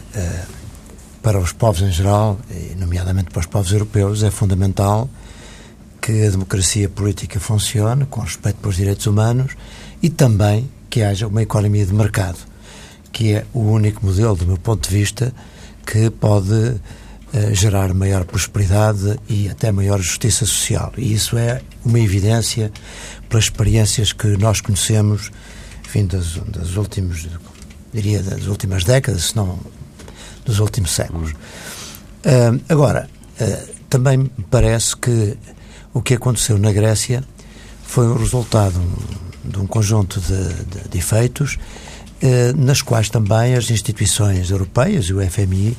para 1.21 1.39
os 1.39 1.51
povos 1.51 1.81
em 1.81 1.91
geral, 1.91 2.39
e 2.51 2.75
nomeadamente 2.75 3.31
para 3.31 3.39
os 3.39 3.47
povos 3.47 3.71
europeus, 3.71 4.21
é 4.21 4.29
fundamental 4.29 5.09
que 5.99 6.23
a 6.23 6.29
democracia 6.29 6.87
política 6.87 7.39
funcione 7.39 8.05
com 8.05 8.21
respeito 8.21 8.57
pelos 8.57 8.75
direitos 8.75 9.07
humanos 9.07 9.53
e 10.03 10.09
também 10.11 10.69
que 10.87 11.01
haja 11.01 11.25
uma 11.25 11.41
economia 11.41 11.83
de 11.83 11.91
mercado, 11.91 12.37
que 13.11 13.33
é 13.33 13.45
o 13.53 13.61
único 13.61 14.05
modelo, 14.05 14.35
do 14.35 14.45
meu 14.45 14.57
ponto 14.57 14.87
de 14.87 14.95
vista, 14.95 15.33
que 15.83 16.11
pode 16.11 16.53
uh, 16.53 16.79
gerar 17.53 17.91
maior 17.95 18.23
prosperidade 18.23 19.19
e 19.27 19.49
até 19.49 19.71
maior 19.71 19.99
justiça 19.99 20.45
social. 20.45 20.93
E 20.95 21.11
isso 21.11 21.39
é 21.39 21.59
uma 21.83 21.99
evidência 21.99 22.71
pelas 23.27 23.45
experiências 23.45 24.13
que 24.13 24.27
nós 24.37 24.61
conhecemos, 24.61 25.31
enfim, 25.95 26.07
das, 26.07 26.75
últimas, 26.75 27.25
diria, 27.93 28.21
das 28.21 28.47
últimas 28.47 28.83
décadas, 28.83 29.25
se 29.25 29.35
não 29.35 29.57
dos 30.43 30.59
últimos 30.59 30.91
séculos. 30.91 31.31
Uh, 31.31 32.61
agora, 32.67 33.09
uh, 33.39 33.75
também 33.89 34.17
me 34.17 34.29
parece 34.51 34.95
que 34.97 35.37
o 35.93 36.01
que 36.01 36.15
aconteceu 36.15 36.57
na 36.57 36.71
Grécia 36.71 37.23
foi 37.83 38.07
o 38.07 38.17
resultado 38.17 38.79
de 39.43 39.57
um 39.57 39.65
conjunto 39.65 40.19
de, 40.19 40.53
de, 40.65 40.89
de 40.89 40.97
efeitos, 40.97 41.57
eh, 42.21 42.51
nas 42.53 42.81
quais 42.81 43.09
também 43.09 43.53
as 43.53 43.69
instituições 43.69 44.49
europeias 44.49 45.05
e 45.05 45.13
o 45.13 45.21
FMI 45.21 45.77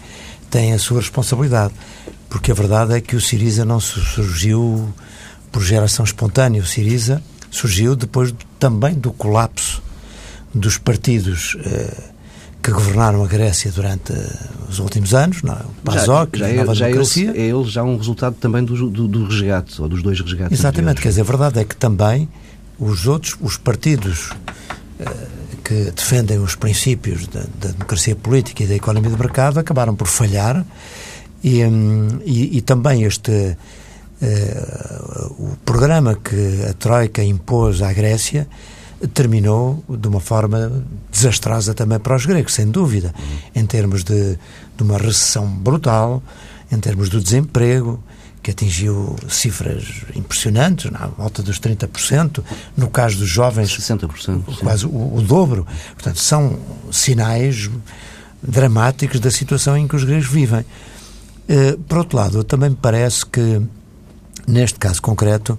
têm 0.49 0.73
a 0.73 0.79
sua 0.79 1.01
responsabilidade. 1.01 1.75
Porque 2.31 2.53
a 2.53 2.55
verdade 2.55 2.95
é 2.95 3.01
que 3.01 3.17
o 3.17 3.21
Siriza 3.21 3.65
não 3.65 3.81
surgiu 3.81 4.89
por 5.51 5.63
geração 5.63 6.05
espontânea. 6.05 6.63
O 6.63 6.67
Siriza 6.67 7.21
surgiu 7.51 7.97
depois 7.97 8.33
também 8.59 8.95
do 8.95 9.13
colapso 9.13 9.83
dos 10.59 10.79
partidos 10.79 11.57
eh, 11.65 11.95
que 12.63 12.73
governaram 12.73 13.23
a 13.23 13.27
Grécia 13.27 13.71
durante 13.71 14.13
os 14.69 14.79
últimos 14.79 15.15
anos, 15.15 15.43
não, 15.43 15.55
é? 15.55 15.61
o 15.61 15.83
PASOK, 15.85 16.39
já, 16.39 16.47
já, 16.47 16.53
a 16.53 16.57
Nova 16.57 16.75
já 16.75 16.87
Democracia. 16.87 17.33
É 17.37 17.43
ele 17.43 17.65
já 17.65 17.85
um 17.85 17.97
resultado 17.97 18.37
também 18.41 18.65
do, 18.65 18.91
do, 18.91 19.07
do 19.07 19.29
ou 19.79 19.89
dos 19.89 20.03
dois 20.03 20.21
resgates. 20.21 20.59
Exatamente, 20.59 21.01
quer 21.01 21.11
dizer, 21.11 21.21
a 21.21 21.25
verdade 21.25 21.61
é 21.61 21.65
que 21.65 21.77
também 21.77 22.29
os 22.79 23.07
outros, 23.07 23.37
os 23.41 23.57
partidos 23.57 24.31
que 25.67 25.91
defendem 25.91 26.39
os 26.39 26.55
princípios 26.55 27.27
da, 27.27 27.41
da, 27.61 27.69
democracia 27.73 28.15
política 28.15 28.63
e 28.63 28.67
da 28.67 28.77
economia 28.77 29.11
de 29.11 29.19
mercado 29.19 29.59
acabaram 29.59 29.97
por 29.97 30.07
falhar 30.07 30.65
e, 31.43 31.65
hum, 31.65 32.21
e, 32.25 32.59
e 32.59 32.61
também 32.61 33.03
este 33.03 33.33
uh, 34.23 35.33
o 35.39 35.57
programa 35.65 36.15
que 36.15 36.65
a 36.71 36.73
Troika 36.75 37.23
impôs 37.23 37.83
à 37.83 37.93
Grécia 37.93 38.47
terminou 39.13 39.83
de 39.89 40.09
uma 40.09 40.21
forma 40.21 40.85
desastrosa 41.11 41.75
também 41.75 41.99
para 41.99 42.17
os 42.17 42.25
gregos, 42.25 42.55
sem 42.55 42.67
dúvida, 42.67 43.15
em 43.55 43.67
termos 43.67 44.03
de, 44.03 44.39
de 44.77 44.83
uma 44.83 44.97
recessão 44.97 45.47
brutal, 45.47 46.23
em 46.71 46.79
termos 46.79 47.09
do 47.09 47.21
desemprego, 47.21 48.03
que 48.47 48.53
atingiu 48.53 49.17
cifras 49.29 50.05
impressionantes, 50.15 50.89
na 50.93 51.09
volta 51.09 51.43
dos 51.43 51.59
30%, 51.59 52.45
no 52.77 52.89
caso 52.89 53.19
dos 53.19 53.29
jovens, 53.29 53.77
60%, 53.77 54.61
quase 54.61 54.87
o, 54.87 55.17
o, 55.17 55.21
dobro. 55.21 55.67
Portanto, 55.95 56.21
são 56.21 56.57
sinais 56.93 57.69
dramáticos 58.41 59.19
da 59.19 59.33
situação 59.33 59.77
em 59.77 59.89
que 59.89 59.97
os 59.97 60.05
gregos 60.05 60.29
vivem. 60.29 60.61
Uh, 60.61 61.77
por 61.89 61.99
outro 61.99 62.17
lado, 62.17 62.45
também 62.45 62.71
me 62.71 62.77
parece 62.77 63.27
que, 63.27 63.61
neste 64.47 64.79
caso 64.79 65.03
concreto, 65.03 65.59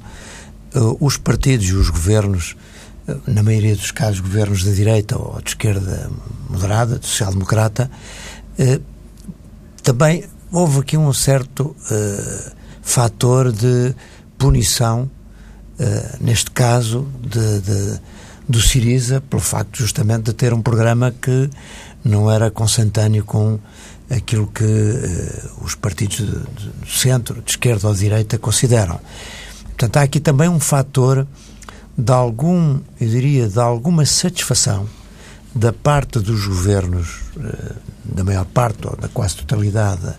uh, 0.73 0.97
os 1.05 1.17
partidos 1.17 1.67
e 1.67 1.73
os 1.73 1.89
governos, 1.89 2.55
na 3.25 3.43
maioria 3.43 3.75
dos 3.75 3.91
casos, 3.91 4.19
governos 4.19 4.63
de 4.63 4.75
direita 4.75 5.17
ou 5.17 5.41
de 5.41 5.49
esquerda 5.49 6.09
moderada, 6.49 6.99
de 6.99 7.05
social-democrata, 7.05 7.89
também 9.83 10.25
houve 10.51 10.79
aqui 10.79 10.97
um 10.97 11.13
certo 11.13 11.75
fator 12.81 13.51
de 13.51 13.93
punição, 14.37 15.09
uh, 15.79 16.17
neste 16.23 16.51
caso, 16.51 17.07
de, 17.21 17.59
de, 17.59 17.99
do 18.47 18.61
Siriza, 18.61 19.19
pelo 19.19 19.41
facto 19.41 19.77
justamente 19.77 20.23
de 20.23 20.33
ter 20.33 20.53
um 20.53 20.61
programa 20.61 21.11
que 21.11 21.49
não 22.03 22.31
era 22.31 22.49
consentâneo 22.49 23.25
com 23.25 23.59
aquilo 24.09 24.47
que 24.47 24.63
uh, 24.63 25.63
os 25.63 25.75
partidos 25.75 26.21
do 26.21 26.87
centro, 26.87 27.41
de 27.41 27.51
esquerda 27.51 27.87
ou 27.87 27.93
de 27.93 27.99
direita 27.99 28.37
consideram. 28.37 28.99
Portanto, 29.65 29.97
há 29.97 30.01
aqui 30.03 30.19
também 30.19 30.47
um 30.47 30.59
fator 30.59 31.27
de 31.97 32.11
algum, 32.11 32.79
eu 33.01 33.09
diria, 33.09 33.47
de 33.47 33.59
alguma 33.59 34.05
satisfação 34.05 34.87
da 35.55 35.73
parte 35.73 36.19
dos 36.19 36.45
governos, 36.45 37.21
uh, 37.35 37.75
da 38.03 38.23
maior 38.23 38.45
parte 38.45 38.87
ou 38.87 38.95
da 38.95 39.07
quase 39.07 39.37
totalidade 39.37 40.13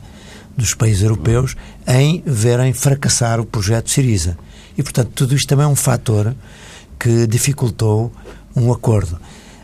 dos 0.57 0.75
países 0.75 1.03
europeus 1.03 1.55
em 1.87 2.21
verem 2.27 2.73
fracassar 2.73 3.39
o 3.39 3.47
projeto 3.47 3.91
Siriza. 3.91 4.37
E, 4.77 4.83
portanto, 4.83 5.13
tudo 5.15 5.37
isto 5.37 5.49
também 5.49 5.65
é 5.65 5.69
um 5.69 5.77
fator 5.77 6.35
que 6.99 7.29
dificultou 7.29 8.13
um 8.57 8.73
acordo. 8.73 9.19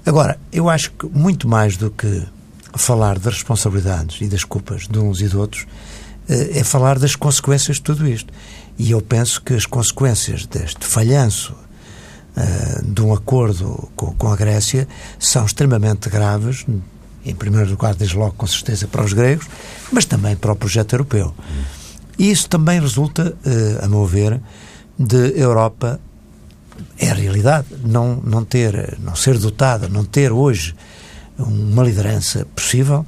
Agora, 0.07 0.39
eu 0.53 0.69
acho 0.71 0.93
que 0.93 1.07
muito 1.07 1.49
mais 1.49 1.77
do 1.77 1.91
que 1.91 2.23
falar 2.77 3.19
das 3.19 3.35
responsabilidades 3.35 4.21
e 4.21 4.27
das 4.27 4.45
culpas 4.45 4.87
de 4.87 4.99
uns 4.99 5.21
e 5.21 5.29
de 5.29 5.37
outros, 5.37 5.67
eh, 6.29 6.59
é 6.59 6.65
falar 6.65 6.99
das 6.99 7.17
consequências 7.17 7.77
de 7.77 7.83
tudo 7.83 8.07
isto. 8.07 8.33
E 8.79 8.91
eu 8.91 9.01
penso 9.01 9.43
que 9.43 9.55
as 9.55 9.67
consequências 9.67 10.47
deste 10.47 10.85
falhanço 10.85 11.55
uh, 12.37 12.83
de 12.83 13.03
um 13.03 13.13
acordo 13.13 13.89
com, 13.97 14.13
com, 14.15 14.29
a 14.29 14.37
Grécia 14.37 14.89
são 15.19 15.45
extremamente 15.45 16.09
graves, 16.09 16.67
em 17.25 17.35
primeiro 17.35 17.71
lugar, 17.71 17.95
desde 17.95 18.17
logo, 18.17 18.35
com 18.37 18.47
certeza, 18.47 18.87
para 18.87 19.05
os 19.05 19.13
gregos, 19.13 19.47
mas 19.91 20.05
também 20.05 20.37
para 20.37 20.53
o 20.53 20.57
projeto 20.57 20.95
europeu. 20.95 21.35
E 22.19 22.31
isso 22.31 22.49
também 22.49 22.81
resulta, 22.81 23.35
eh, 23.45 23.81
a 23.83 23.89
meu 23.89 24.07
ver, 24.07 24.41
de 24.99 25.41
Europa 25.41 25.99
é 26.99 27.11
a 27.11 27.15
realidade 27.15 27.67
não 27.85 28.17
não 28.17 28.45
ter 28.45 28.99
não 29.01 29.15
ser 29.15 29.39
dotada 29.39 29.89
não 29.89 30.05
ter 30.05 30.33
hoje 30.33 30.75
uma 31.39 31.83
liderança 31.83 32.47
possível 32.55 33.05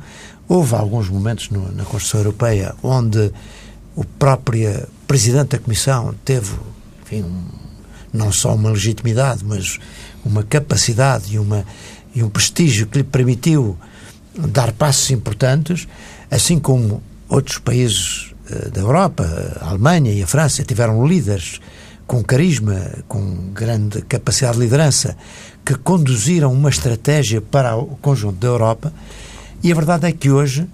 houve 0.49 0.75
alguns 0.75 1.09
momentos 1.09 1.51
no, 1.51 1.73
na 1.73 1.85
Constituição 1.85 2.21
Europeia 2.21 2.75
onde 2.83 3.33
o 3.95 4.05
próprio 4.05 4.87
presidente 5.07 5.57
da 5.57 5.59
Comissão 5.59 6.15
teve 6.25 6.53
enfim, 7.03 7.23
um, 7.23 7.66
não 8.17 8.33
só 8.33 8.55
uma 8.55 8.71
legitimidade 8.71 9.45
mas 9.45 9.79
uma 10.25 10.43
capacidade 10.43 11.35
e 11.35 11.39
uma 11.39 11.65
e 12.17 12.23
um 12.23 12.31
prestígio 12.31 12.87
que 12.87 12.99
lhe 12.99 13.05
permitiu 13.05 13.77
dar 14.35 14.73
passos 14.73 15.11
importantes, 15.11 15.87
assim 16.31 16.59
como 16.59 17.03
outros 17.29 17.59
países 17.59 18.33
uh, 18.51 18.71
da 18.71 18.81
Europa, 18.81 19.25
a 19.61 19.69
Alemanha 19.69 20.13
e 20.13 20.23
a 20.23 20.27
França, 20.27 20.65
tiveram 20.65 21.07
líderes 21.07 21.61
com 22.07 22.23
carisma, 22.25 22.91
com 23.07 23.51
grande 23.53 24.01
capacidade 24.03 24.57
de 24.57 24.65
liderança, 24.65 25.15
que 25.65 25.75
conduziram 25.75 26.53
uma 26.53 26.71
estratégia 26.71 27.43
para 27.43 27.77
o 27.77 27.99
conjunto 28.01 28.37
da 28.37 28.47
Europa. 28.47 28.93
E 29.63 29.71
a 29.71 29.75
verdade 29.75 30.07
é 30.07 30.13
que 30.13 30.31
hoje 30.31 30.67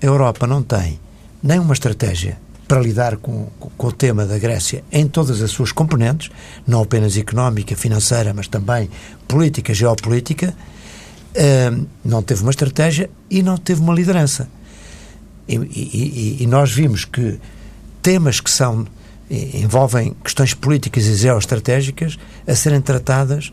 a 0.00 0.06
Europa 0.06 0.46
não 0.46 0.62
tem 0.62 0.98
nem 1.42 1.58
uma 1.58 1.74
estratégia 1.74 2.38
para 2.70 2.80
lidar 2.80 3.16
com, 3.16 3.48
com, 3.76 3.86
o 3.88 3.90
tema 3.90 4.24
da 4.24 4.38
Grécia 4.38 4.84
em 4.92 5.08
todas 5.08 5.42
as 5.42 5.50
suas 5.50 5.72
componentes, 5.72 6.30
não 6.64 6.80
apenas 6.80 7.16
económica, 7.16 7.74
financeira, 7.74 8.32
mas 8.32 8.46
também 8.46 8.88
política, 9.26 9.74
geopolítica, 9.74 10.54
uh, 11.34 11.86
não 12.04 12.22
teve 12.22 12.42
uma 12.42 12.52
estratégia 12.52 13.10
e 13.28 13.42
não 13.42 13.56
teve 13.56 13.80
uma 13.80 13.92
liderança. 13.92 14.48
E, 15.48 15.56
e, 15.56 16.36
e, 16.44 16.46
nós 16.46 16.70
vimos 16.70 17.04
que 17.04 17.40
temas 18.00 18.40
que 18.40 18.48
são 18.48 18.86
envolvem 19.28 20.14
questões 20.22 20.54
políticas 20.54 21.06
e 21.06 21.16
geoestratégicas 21.16 22.16
a 22.46 22.54
serem 22.54 22.80
tratadas 22.80 23.50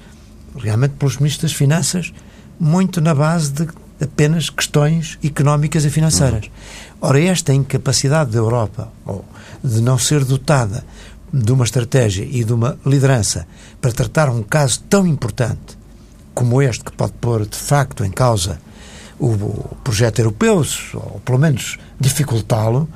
realmente 0.55 0.91
pelos 0.91 1.17
ministros 1.17 1.51
das 1.51 1.57
Finanças 1.57 2.13
muito 2.59 3.01
na 3.01 3.15
base 3.15 3.51
de 3.51 3.67
apenas 3.99 4.49
questões 4.49 5.17
económicas 5.23 5.85
e 5.85 5.89
financeiras. 5.89 6.45
Uhum. 6.45 6.51
Ora, 6.99 7.19
esta 7.21 7.53
incapacidade 7.53 8.31
da 8.31 8.39
Europa 8.39 8.91
de 9.63 9.81
não 9.81 9.97
ser 9.97 10.25
dotada 10.25 10.83
de 11.31 11.51
uma 11.51 11.63
estratégia 11.63 12.23
e 12.23 12.43
de 12.43 12.53
uma 12.53 12.77
liderança 12.85 13.47
para 13.79 13.91
tratar 13.91 14.29
um 14.29 14.41
caso 14.41 14.81
tão 14.89 15.05
importante 15.05 15.77
como 16.33 16.61
este, 16.61 16.83
que 16.83 16.91
pode 16.91 17.13
pôr 17.13 17.45
de 17.45 17.57
facto 17.57 18.03
em 18.03 18.11
causa 18.11 18.59
o, 19.19 19.27
o 19.27 19.77
projeto 19.83 20.19
europeu, 20.19 20.63
ou 20.93 21.21
pelo 21.25 21.39
menos 21.39 21.77
dificultá-lo, 21.99 22.87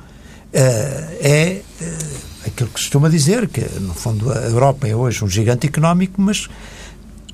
eh, 0.52 1.18
é 1.20 1.62
eh, 1.80 1.98
aquilo 2.46 2.68
que 2.70 2.78
se 2.78 2.86
costuma 2.86 3.08
dizer, 3.08 3.48
que 3.48 3.60
no 3.80 3.94
fundo 3.94 4.30
a 4.30 4.36
Europa 4.42 4.86
é 4.86 4.94
hoje 4.94 5.24
um 5.24 5.28
gigante 5.28 5.66
económico, 5.66 6.20
mas 6.20 6.48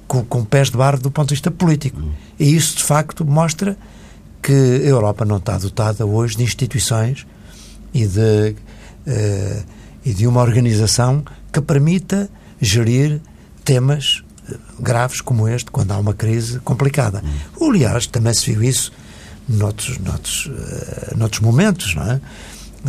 com, 0.07 0.25
com 0.25 0.45
pés 0.45 0.71
de 0.71 0.77
barro 0.77 0.99
do 0.99 1.11
ponto 1.11 1.29
de 1.29 1.35
vista 1.35 1.51
político. 1.51 2.01
E 2.39 2.55
isso 2.57 2.79
de 2.79 2.85
facto 2.85 3.25
mostra 3.25 3.77
que 4.43 4.53
a 4.53 4.89
Europa 4.89 5.25
não 5.25 5.39
está 5.39 5.59
dotada 5.59 6.07
hoje 6.07 6.37
de 6.37 6.45
instituições 6.45 7.27
e 7.93 8.07
de, 8.07 8.55
uh, 9.07 9.65
e 10.05 10.15
de 10.15 10.27
uma 10.27 10.41
organização 10.41 11.25
que 11.53 11.61
permita 11.61 12.29
gerir 12.61 13.21
temas 13.65 14.23
graves 14.79 15.21
como 15.21 15.49
este, 15.49 15.71
quando 15.71 15.93
há 15.93 15.99
uma 15.99 16.15
crise 16.15 16.59
complicada. 16.61 17.23
Hum. 17.61 17.69
Aliás, 17.69 18.07
também 18.07 18.33
se 18.33 18.51
viu 18.53 18.63
isso 18.63 18.93
noutros, 19.49 19.99
noutros, 19.99 20.47
uh, 20.47 21.17
noutros 21.17 21.41
momentos, 21.41 21.95
não 21.95 22.05
é? 22.05 22.21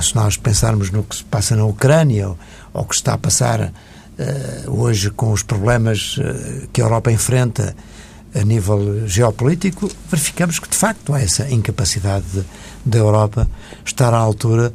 Se 0.01 0.15
nós 0.15 0.37
pensarmos 0.37 0.91
no 0.91 1.03
que 1.03 1.15
se 1.15 1.23
passa 1.23 1.55
na 1.55 1.65
Ucrânia 1.65 2.29
ou, 2.29 2.39
ou 2.73 2.85
que 2.85 2.95
está 2.95 3.13
a 3.13 3.17
passar 3.17 3.61
uh, 3.61 3.71
hoje 4.71 5.09
com 5.09 5.31
os 5.31 5.43
problemas 5.43 6.17
uh, 6.17 6.67
que 6.71 6.81
a 6.81 6.85
Europa 6.85 7.11
enfrenta 7.11 7.75
a 8.33 8.43
nível 8.43 9.07
geopolítico, 9.07 9.89
verificamos 10.09 10.59
que 10.59 10.69
de 10.69 10.77
facto 10.77 11.13
há 11.13 11.21
essa 11.21 11.49
incapacidade 11.49 12.45
da 12.85 12.97
Europa 12.97 13.47
estar 13.85 14.13
à 14.13 14.17
altura 14.17 14.73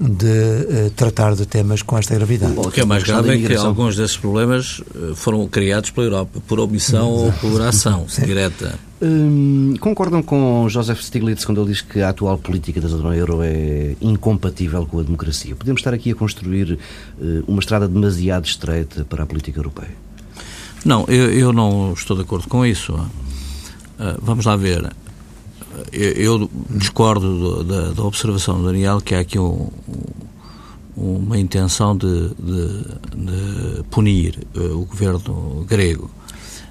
de 0.00 0.26
uh, 0.26 0.90
tratar 0.96 1.34
de 1.34 1.46
temas 1.46 1.82
com 1.82 1.98
esta 1.98 2.14
gravidade. 2.14 2.54
O 2.56 2.70
que 2.70 2.80
é 2.80 2.84
mais 2.84 3.02
grave 3.02 3.44
é 3.44 3.46
que 3.46 3.54
alguns 3.54 3.96
desses 3.96 4.16
problemas 4.16 4.82
eh, 4.94 5.12
foram 5.14 5.46
criados 5.46 5.90
pela 5.90 6.06
Europa, 6.06 6.40
por 6.46 6.58
omissão 6.58 7.10
ou 7.10 7.32
por 7.32 7.60
ação 7.60 8.06
direta. 8.24 8.78
Hum, 9.02 9.74
concordam 9.78 10.22
com 10.22 10.66
Joseph 10.70 11.02
Stiglitz 11.02 11.44
quando 11.44 11.60
ele 11.60 11.72
diz 11.72 11.82
que 11.82 12.00
a 12.00 12.08
atual 12.08 12.38
política 12.38 12.80
da 12.80 12.88
zona 12.88 13.14
euro 13.14 13.40
é 13.42 13.94
incompatível 14.00 14.86
com 14.86 15.00
a 15.00 15.02
democracia? 15.02 15.54
Podemos 15.54 15.80
estar 15.80 15.92
aqui 15.92 16.12
a 16.12 16.14
construir 16.14 16.72
uh, 16.72 17.44
uma 17.46 17.60
estrada 17.60 17.86
demasiado 17.86 18.46
estreita 18.46 19.04
para 19.04 19.24
a 19.24 19.26
política 19.26 19.58
europeia? 19.58 20.05
Não, 20.86 21.04
eu, 21.08 21.32
eu 21.32 21.52
não 21.52 21.92
estou 21.92 22.16
de 22.16 22.22
acordo 22.22 22.48
com 22.48 22.64
isso. 22.64 22.94
Uh, 22.94 24.18
vamos 24.22 24.46
lá 24.46 24.56
ver 24.56 24.90
eu 25.92 26.50
discordo 26.70 27.62
da, 27.64 27.92
da, 27.92 28.02
observação 28.02 28.58
do 28.58 28.66
Daniel 28.66 29.00
que 29.00 29.14
há 29.14 29.20
aqui 29.20 29.38
um, 29.38 29.68
uma 30.96 31.38
intenção 31.38 31.96
de, 31.96 32.30
de, 32.38 32.84
de 33.14 33.82
punir 33.90 34.38
uh, 34.56 34.80
o 34.80 34.86
governo 34.86 35.66
grego. 35.68 36.10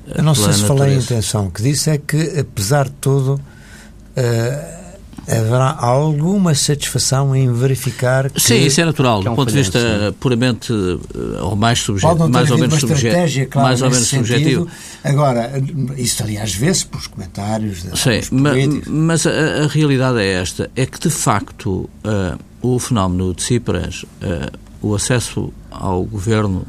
Eu 0.07 0.23
não 0.23 0.35
sei 0.35 0.53
se 0.53 0.65
falei 0.65 0.95
em 0.95 0.99
intenção. 0.99 1.47
O 1.47 1.51
que 1.51 1.61
disse 1.61 1.89
é 1.89 1.97
que, 1.97 2.39
apesar 2.39 2.85
de 2.85 2.95
tudo, 3.01 3.33
uh, 3.35 4.84
haverá 5.27 5.75
alguma 5.79 6.53
satisfação 6.53 7.35
em 7.35 7.51
verificar 7.51 8.29
que... 8.29 8.39
Sim, 8.39 8.65
isso 8.65 8.79
é 8.81 8.85
natural, 8.85 9.17
é 9.17 9.19
um 9.21 9.23
do 9.31 9.35
ponto 9.35 9.51
de 9.51 9.57
vista 9.57 9.79
falhanço, 9.79 10.13
puramente 10.19 10.71
eh, 10.73 11.41
ou 11.41 11.55
mais 11.55 11.79
subjetivo, 11.79 12.17
Pode 12.17 12.19
não 12.19 12.27
ter 12.27 12.33
mais 12.33 12.51
ou 12.51 12.57
menos 12.57 12.73
uma 12.83 12.93
estratégia, 12.93 13.11
subjetivo, 13.19 13.51
claro, 13.51 13.67
mais 13.67 13.81
ou 13.81 13.89
menos 13.89 14.07
sentido. 14.07 14.27
subjetivo. 14.27 14.67
Agora, 15.03 15.51
isso 15.97 16.23
aliás 16.23 16.53
vê-se 16.53 16.85
pelos 16.85 17.07
comentários 17.07 17.83
de 17.83 17.97
Sim, 17.99 18.09
alguns 18.09 18.29
ma- 18.31 18.49
políticos. 18.51 18.87
mas 18.87 19.25
a, 19.25 19.63
a 19.63 19.67
realidade 19.67 20.19
é 20.19 20.33
esta, 20.33 20.69
é 20.75 20.85
que 20.85 20.99
de 20.99 21.09
facto 21.09 21.89
eh, 22.03 22.35
o 22.61 22.77
fenómeno 22.79 23.33
de 23.33 23.41
Cipras, 23.43 24.05
eh, 24.21 24.49
o 24.81 24.93
acesso 24.93 25.51
ao 25.71 26.03
governo 26.03 26.65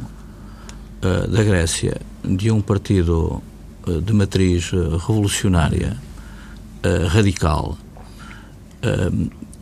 eh, 1.02 1.26
da 1.28 1.42
Grécia 1.42 2.00
de 2.24 2.50
um 2.50 2.60
partido 2.62 3.42
de 4.02 4.12
matriz 4.12 4.72
revolucionária 4.72 5.96
radical, 7.08 7.78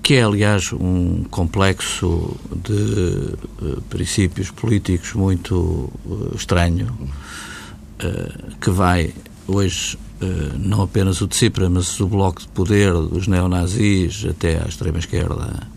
que 0.04 0.16
é 0.16 0.22
aliás 0.22 0.70
um 0.74 1.24
complexo 1.30 2.36
de 2.62 3.32
eh, 3.62 3.76
princípios 3.88 4.50
políticos 4.50 5.14
muito 5.14 5.90
eh, 6.06 6.36
estranho, 6.36 6.94
eh, 7.98 8.32
que 8.60 8.70
vai 8.70 9.14
hoje 9.48 9.98
não 10.58 10.80
apenas 10.80 11.20
o 11.20 11.26
de 11.26 11.36
Cipra, 11.36 11.68
mas 11.68 12.00
o 12.00 12.06
bloco 12.06 12.40
de 12.40 12.48
poder 12.48 12.94
dos 12.94 13.26
neonazis 13.26 14.24
até 14.26 14.62
à 14.62 14.66
extrema 14.66 14.98
esquerda, 14.98 15.68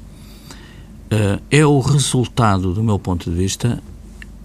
eh, 1.09 1.39
é 1.51 1.65
o 1.65 1.79
resultado, 1.79 2.73
do 2.73 2.81
meu 2.81 2.97
ponto 2.97 3.29
de 3.29 3.35
vista, 3.35 3.81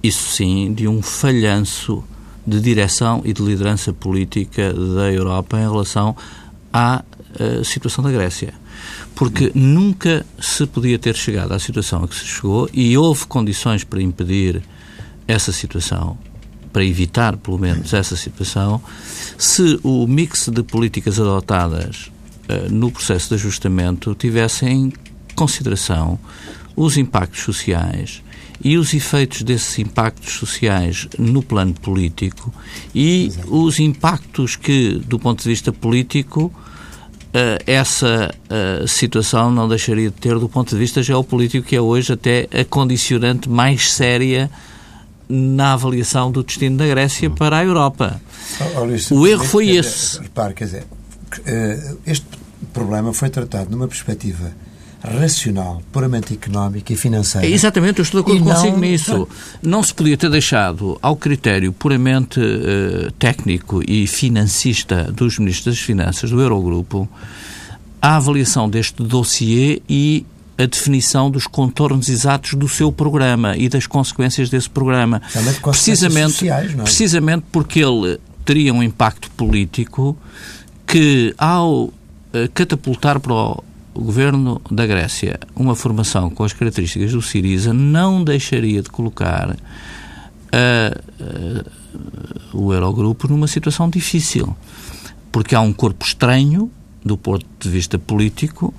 isso 0.02 0.30
sim, 0.30 0.72
de 0.72 0.88
um 0.88 1.02
falhanço 1.02 2.02
de 2.44 2.60
direção 2.60 3.22
e 3.24 3.32
de 3.32 3.42
liderança 3.42 3.92
política 3.92 4.72
da 4.72 5.12
Europa 5.12 5.56
em 5.56 5.70
relação 5.70 6.16
à 6.72 7.04
situação 7.64 8.02
da 8.02 8.10
Grécia. 8.10 8.52
Porque 9.14 9.52
nunca 9.54 10.24
se 10.40 10.66
podia 10.66 10.98
ter 10.98 11.14
chegado 11.14 11.52
à 11.52 11.58
situação 11.58 12.04
a 12.04 12.08
que 12.08 12.14
se 12.14 12.24
chegou 12.24 12.68
e 12.72 12.96
houve 12.96 13.26
condições 13.26 13.84
para 13.84 14.00
impedir 14.00 14.62
essa 15.28 15.52
situação, 15.52 16.18
para 16.72 16.84
evitar, 16.84 17.36
pelo 17.36 17.58
menos, 17.58 17.92
essa 17.92 18.16
situação, 18.16 18.82
se 19.38 19.78
o 19.82 20.06
mix 20.06 20.48
de 20.48 20.62
políticas 20.62 21.20
adotadas 21.20 22.10
eh, 22.48 22.68
no 22.70 22.90
processo 22.90 23.28
de 23.28 23.34
ajustamento 23.34 24.14
tivessem 24.14 24.86
em 24.86 24.92
consideração 25.34 26.18
os 26.74 26.96
impactos 26.96 27.42
sociais 27.42 28.22
e 28.64 28.76
os 28.78 28.94
efeitos 28.94 29.42
desses 29.42 29.78
impactos 29.78 30.34
sociais 30.34 31.08
no 31.18 31.42
plano 31.42 31.74
político 31.74 32.52
e 32.94 33.30
os 33.48 33.80
impactos 33.80 34.56
que, 34.56 35.00
do 35.06 35.18
ponto 35.18 35.42
de 35.42 35.48
vista 35.48 35.72
político, 35.72 36.52
essa 37.66 38.30
eh, 38.50 38.84
situação 38.86 39.50
não 39.50 39.66
deixaria 39.66 40.10
de 40.10 40.16
ter 40.16 40.38
do 40.38 40.48
ponto 40.48 40.70
de 40.70 40.76
vista 40.76 41.02
geopolítico, 41.02 41.66
que 41.66 41.74
é 41.74 41.80
hoje 41.80 42.12
até 42.12 42.46
a 42.52 42.64
condicionante 42.64 43.48
mais 43.48 43.92
séria 43.92 44.50
na 45.28 45.72
avaliação 45.72 46.30
do 46.30 46.42
destino 46.42 46.76
da 46.76 46.86
Grécia 46.86 47.30
para 47.30 47.58
a 47.58 47.64
Europa. 47.64 48.20
Oh, 48.76 48.84
Luís, 48.84 49.10
O 49.10 49.26
erro 49.26 49.44
foi 49.44 49.70
esse. 49.70 50.20
Repare, 50.20 50.52
quer 50.52 50.64
dizer, 50.66 50.84
eh, 51.46 51.94
este 52.06 52.26
problema 52.72 53.14
foi 53.14 53.30
tratado 53.30 53.70
numa 53.70 53.88
perspectiva 53.88 54.52
racional, 55.02 55.82
puramente 55.92 56.32
económica 56.34 56.92
e 56.92 56.96
financeira. 56.96 57.46
É, 57.46 57.50
exatamente, 57.50 57.98
eu 57.98 58.02
estou 58.02 58.22
de 58.22 58.30
acordo 58.30 58.44
E 58.44 58.48
não- 58.48 58.54
consigo 58.54 58.78
nisso. 58.78 59.28
Não 59.62 59.82
se 59.82 59.92
podia 59.92 60.16
ter 60.16 60.30
deixado 60.30 60.98
ao 61.02 61.16
critério 61.16 61.72
puramente 61.72 62.40
eh, 62.40 63.10
técnico 63.18 63.82
e 63.88 64.06
financista 64.06 65.04
dos 65.12 65.38
ministros 65.38 65.74
das 65.76 65.84
Finanças 65.84 66.30
do 66.30 66.40
Eurogrupo 66.40 67.08
a 68.00 68.16
avaliação 68.16 68.68
deste 68.68 69.02
dossiê 69.02 69.80
e 69.88 70.26
a 70.58 70.66
definição 70.66 71.30
dos 71.30 71.46
contornos 71.46 72.08
exatos 72.08 72.54
do 72.54 72.68
seu 72.68 72.92
programa 72.92 73.56
e 73.56 73.68
das 73.68 73.86
consequências 73.86 74.50
desse 74.50 74.68
programa. 74.68 75.22
Também 75.32 75.52
de 75.52 75.60
consequências 75.60 76.12
sociais, 76.32 76.74
não 76.74 76.80
é? 76.80 76.84
precisamente 76.84 77.44
porque 77.50 77.80
ele 77.80 78.18
teria 78.44 78.72
um 78.74 78.82
impacto 78.82 79.30
político 79.32 80.16
que, 80.86 81.34
ao 81.38 81.92
eh, 82.32 82.48
catapultar 82.52 83.20
para 83.20 83.32
o 83.32 83.64
governo 84.00 84.60
da 84.70 84.86
Grécia 84.86 85.38
uma 85.54 85.74
formação 85.74 86.30
com 86.30 86.44
as 86.44 86.52
características 86.52 87.12
do 87.12 87.22
Siriza, 87.22 87.72
não 87.72 88.24
deixaria 88.24 88.82
de 88.82 88.88
colocar 88.90 89.56
eh, 90.52 91.00
eh, 91.20 91.64
o 92.52 92.72
Eurogrupo 92.72 93.28
numa 93.28 93.46
situação 93.46 93.88
difícil. 93.88 94.56
Porque 95.30 95.54
há 95.54 95.60
um 95.60 95.72
corpo 95.72 96.04
estranho, 96.04 96.70
do 97.04 97.16
ponto 97.16 97.46
de 97.58 97.68
vista 97.68 97.98
político, 97.98 98.72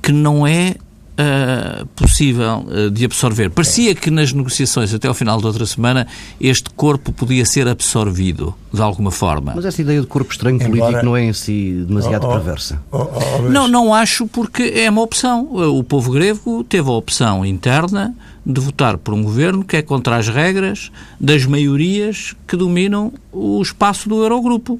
que 0.00 0.12
não 0.12 0.46
é 0.46 0.76
ah, 1.16 1.84
possível 1.94 2.66
ah, 2.68 2.90
de 2.90 3.04
absorver. 3.04 3.50
Parecia 3.50 3.94
que 3.94 4.10
nas 4.10 4.32
negociações 4.32 4.92
até 4.92 5.08
ao 5.08 5.14
final 5.14 5.40
da 5.40 5.46
outra 5.48 5.66
semana 5.66 6.06
este 6.40 6.70
corpo 6.70 7.12
podia 7.12 7.44
ser 7.44 7.68
absorvido 7.68 8.54
de 8.72 8.82
alguma 8.82 9.10
forma. 9.10 9.52
Mas 9.54 9.64
essa 9.64 9.80
ideia 9.80 10.00
de 10.00 10.06
corpo 10.06 10.32
estranho 10.32 10.56
Embora- 10.56 10.80
político 10.80 11.04
não 11.04 11.16
é 11.16 11.24
em 11.24 11.32
si 11.32 11.84
demasiado 11.86 12.24
Oh, 12.26 12.30
oh, 12.30 12.32
perversa. 12.32 12.82
oh, 12.90 12.96
oh, 12.98 13.38
Luís, 13.42 13.52
Não, 13.52 13.68
não 13.68 13.94
acho 13.94 14.26
porque 14.26 14.62
é 14.74 14.90
uma 14.90 15.02
opção. 15.02 15.44
O 15.52 15.84
povo 15.84 16.10
grego 16.10 16.64
teve 16.64 16.88
a 16.88 16.92
opção 16.92 17.44
interna 17.46 18.14
de 18.44 18.60
votar 18.60 18.98
por 18.98 19.14
um 19.14 19.22
governo 19.22 19.64
que 19.64 19.76
é 19.76 19.82
contra 19.82 20.16
as 20.16 20.28
regras 20.28 20.90
das 21.20 21.46
maiorias 21.46 22.34
que 22.46 22.56
dominam 22.56 23.12
o 23.32 23.62
espaço 23.62 24.08
do 24.08 24.22
Eurogrupo. 24.22 24.78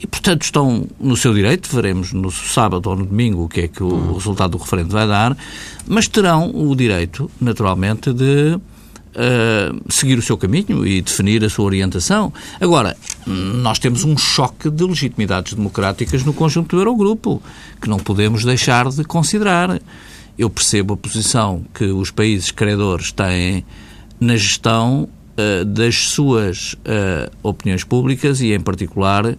E, 0.00 0.06
portanto, 0.06 0.42
estão 0.42 0.86
no 0.98 1.16
seu 1.16 1.32
direito, 1.32 1.68
veremos 1.74 2.12
no 2.12 2.30
sábado 2.30 2.90
ou 2.90 2.96
no 2.96 3.06
domingo 3.06 3.44
o 3.44 3.48
que 3.48 3.62
é 3.62 3.68
que 3.68 3.82
o 3.82 4.14
resultado 4.14 4.52
do 4.52 4.58
referendo 4.58 4.90
vai 4.90 5.06
dar, 5.06 5.36
mas 5.86 6.08
terão 6.08 6.50
o 6.54 6.74
direito, 6.74 7.30
naturalmente, 7.40 8.12
de 8.12 8.58
eh, 9.16 9.72
seguir 9.88 10.18
o 10.18 10.22
seu 10.22 10.36
caminho 10.36 10.84
e 10.84 11.00
definir 11.00 11.44
a 11.44 11.48
sua 11.48 11.66
orientação. 11.66 12.32
Agora, 12.60 12.96
nós 13.26 13.78
temos 13.78 14.02
um 14.02 14.18
choque 14.18 14.68
de 14.68 14.84
legitimidades 14.84 15.54
democráticas 15.54 16.24
no 16.24 16.32
conjunto 16.32 16.74
do 16.74 16.82
Eurogrupo, 16.82 17.40
que 17.80 17.88
não 17.88 17.98
podemos 17.98 18.44
deixar 18.44 18.88
de 18.88 19.04
considerar. 19.04 19.80
Eu 20.36 20.50
percebo 20.50 20.94
a 20.94 20.96
posição 20.96 21.64
que 21.72 21.84
os 21.84 22.10
países 22.10 22.50
credores 22.50 23.12
têm 23.12 23.64
na 24.18 24.36
gestão 24.36 25.08
eh, 25.36 25.64
das 25.64 26.08
suas 26.08 26.74
eh, 26.84 27.30
opiniões 27.40 27.84
públicas 27.84 28.40
e, 28.40 28.52
em 28.52 28.60
particular, 28.60 29.36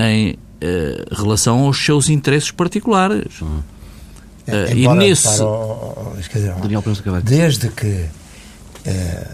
em 0.00 0.38
eh, 0.60 1.04
relação 1.12 1.60
aos 1.60 1.82
seus 1.84 2.08
interesses 2.08 2.50
particulares. 2.50 3.40
é, 4.46 4.70
eh, 4.70 4.74
e 4.74 4.88
nesse- 4.88 5.42
oh, 5.42 5.94
oh, 5.96 6.12
oh, 6.14 6.16
dizer, 6.16 6.54
Daniel 6.54 6.82
desde 7.22 7.68
que 7.68 8.06
eh, 8.84 9.26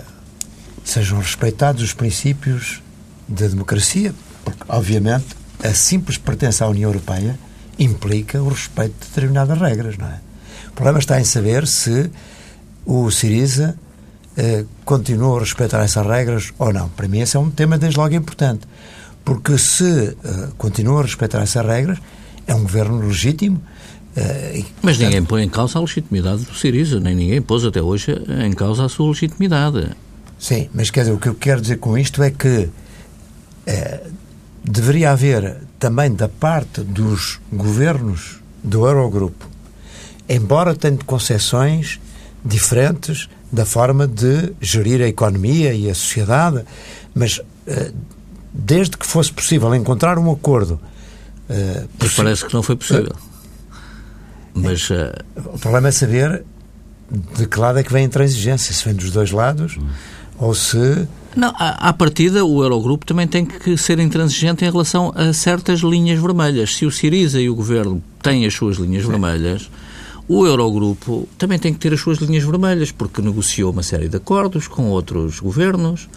sejam 0.85 1.19
respeitados 1.19 1.83
os 1.83 1.93
princípios 1.93 2.81
da 3.29 3.47
democracia, 3.49 4.15
porque, 4.45 4.63
obviamente, 4.69 5.27
a 5.63 5.73
simples 5.75 6.17
pertença 6.19 6.65
à 6.65 6.69
União 6.69 6.91
Europeia 6.91 7.39
implica 7.79 8.41
o 8.41 8.49
respeito 8.49 8.95
de 9.01 9.09
determinadas 9.09 9.59
regras, 9.59 9.99
não 9.99 10.07
é? 10.07 10.21
O 10.69 10.73
problema 10.73 10.99
está 10.99 11.21
em 11.21 11.25
saber 11.25 11.67
se 11.67 12.11
o 12.85 13.11
Siriza 13.11 13.77
eh, 14.37 14.65
continua 14.85 15.39
a 15.39 15.41
respeitar 15.41 15.83
essas 15.83 16.07
regras 16.07 16.53
ou 16.59 16.73
não. 16.73 16.89
Para 16.91 17.09
mim, 17.09 17.21
esse 17.21 17.37
é 17.37 17.41
um 17.41 17.51
tema 17.51 17.79
desde 17.79 17.99
logo 17.99 18.15
importante, 18.15 18.67
porque 19.27 19.59
se 19.59 20.17
continua 20.57 21.01
a 21.01 21.03
respeitar 21.03 21.43
essas 21.43 21.67
regras, 21.67 21.99
é 22.47 22.55
um 22.55 22.63
governo 22.63 23.05
legítimo. 23.05 23.61
eh, 24.17 24.61
e, 24.61 24.67
Mas 24.81 24.99
ninguém 24.99 25.25
põe 25.25 25.43
em 25.43 25.49
causa 25.49 25.79
a 25.79 25.83
legitimidade 25.83 26.45
do 26.45 26.55
Siriza, 26.55 27.01
nem 27.01 27.15
ninguém 27.15 27.43
pôs 27.43 27.65
até 27.65 27.83
hoje 27.83 28.13
em 28.45 28.53
causa 28.53 28.85
a 28.85 28.89
sua 28.89 29.09
legitimidade. 29.09 29.91
Sim, 30.39 30.71
mas 30.73 30.91
quer 30.91 31.01
dizer, 31.01 31.13
o 31.13 31.19
que 31.19 31.29
eu 31.29 31.35
quero 31.35 31.61
dizer 31.61 31.79
com 31.79 31.99
isto 31.99 32.23
é 32.23 32.31
que 32.31 32.69
eh, 33.67 34.01
deveria 34.63 35.11
haver 35.11 35.57
também 35.77 36.15
da 36.15 36.29
parte 36.29 36.83
dos 36.83 37.41
governos 37.53 38.39
do 38.63 38.87
Eurogrupo, 38.87 39.49
embora 40.29 40.73
tenham 40.73 40.99
concepções 40.99 41.99
diferentes 42.45 43.29
da 43.51 43.65
forma 43.65 44.07
de 44.07 44.53
gerir 44.61 45.03
a 45.03 45.09
economia 45.09 45.75
e 45.75 45.91
a 45.91 45.95
sociedade, 45.95 46.65
mas 47.13 47.41
eh, 47.67 47.91
desde 48.57 48.97
que 48.97 49.07
fosse 49.07 49.33
possível 49.33 49.75
encontrar 49.75 50.19
um 50.19 50.31
acordo. 50.31 50.81
eh, 51.49 51.85
Mas 52.01 52.15
parece 52.15 52.45
que 52.45 52.55
não 52.55 52.63
foi 52.63 52.77
possível. 52.77 53.15
Mas 54.55 54.89
eh, 54.91 55.13
O 55.37 55.59
problema 55.59 55.89
é 55.89 55.93
saber 55.93 56.43
de 57.11 57.47
que 57.47 57.59
lado 57.61 57.79
é 57.79 57.83
que 57.83 57.93
vem 57.93 58.03
a 58.03 58.07
intransigência, 58.07 58.73
se 58.75 58.85
vem 58.85 58.95
dos 58.95 59.11
dois 59.11 59.31
lados 59.31 59.79
ou 60.39 60.55
se 60.55 61.07
não, 61.37 61.51
à, 61.51 61.89
à 61.91 61.93
partida 61.93 62.45
o 62.45 62.63
Eurogrupo 62.63 63.05
também 63.05 63.29
tem 63.29 63.45
que 63.45 63.77
ser 63.77 63.99
intransigente 64.01 64.65
em 64.65 64.71
relação 64.71 65.13
a 65.15 65.33
certas 65.35 65.81
linhas 65.81 66.19
vermelhas. 66.19 66.75
Se 66.75 66.87
o 66.87 66.91
Siriza 66.91 67.39
e 67.41 67.51
o 67.51 67.55
Governo 67.55 68.03
têm 68.23 68.47
as 68.47 68.55
suas 68.55 68.77
linhas 68.79 69.05
vermelhas, 69.05 69.71
o 70.27 70.47
Eurogrupo 70.47 71.29
também 71.37 71.59
tem 71.59 71.75
que 71.75 71.79
ter 71.79 71.93
as 71.93 72.01
suas 72.01 72.19
linhas 72.19 72.43
vermelhas, 72.43 72.91
porque 72.91 73.21
negociou 73.21 73.71
uma 73.71 73.83
série 73.83 74.09
de 74.09 74.17
acordos 74.17 74.67
com 74.67 74.89
outros 74.89 75.39
governos 75.39 76.09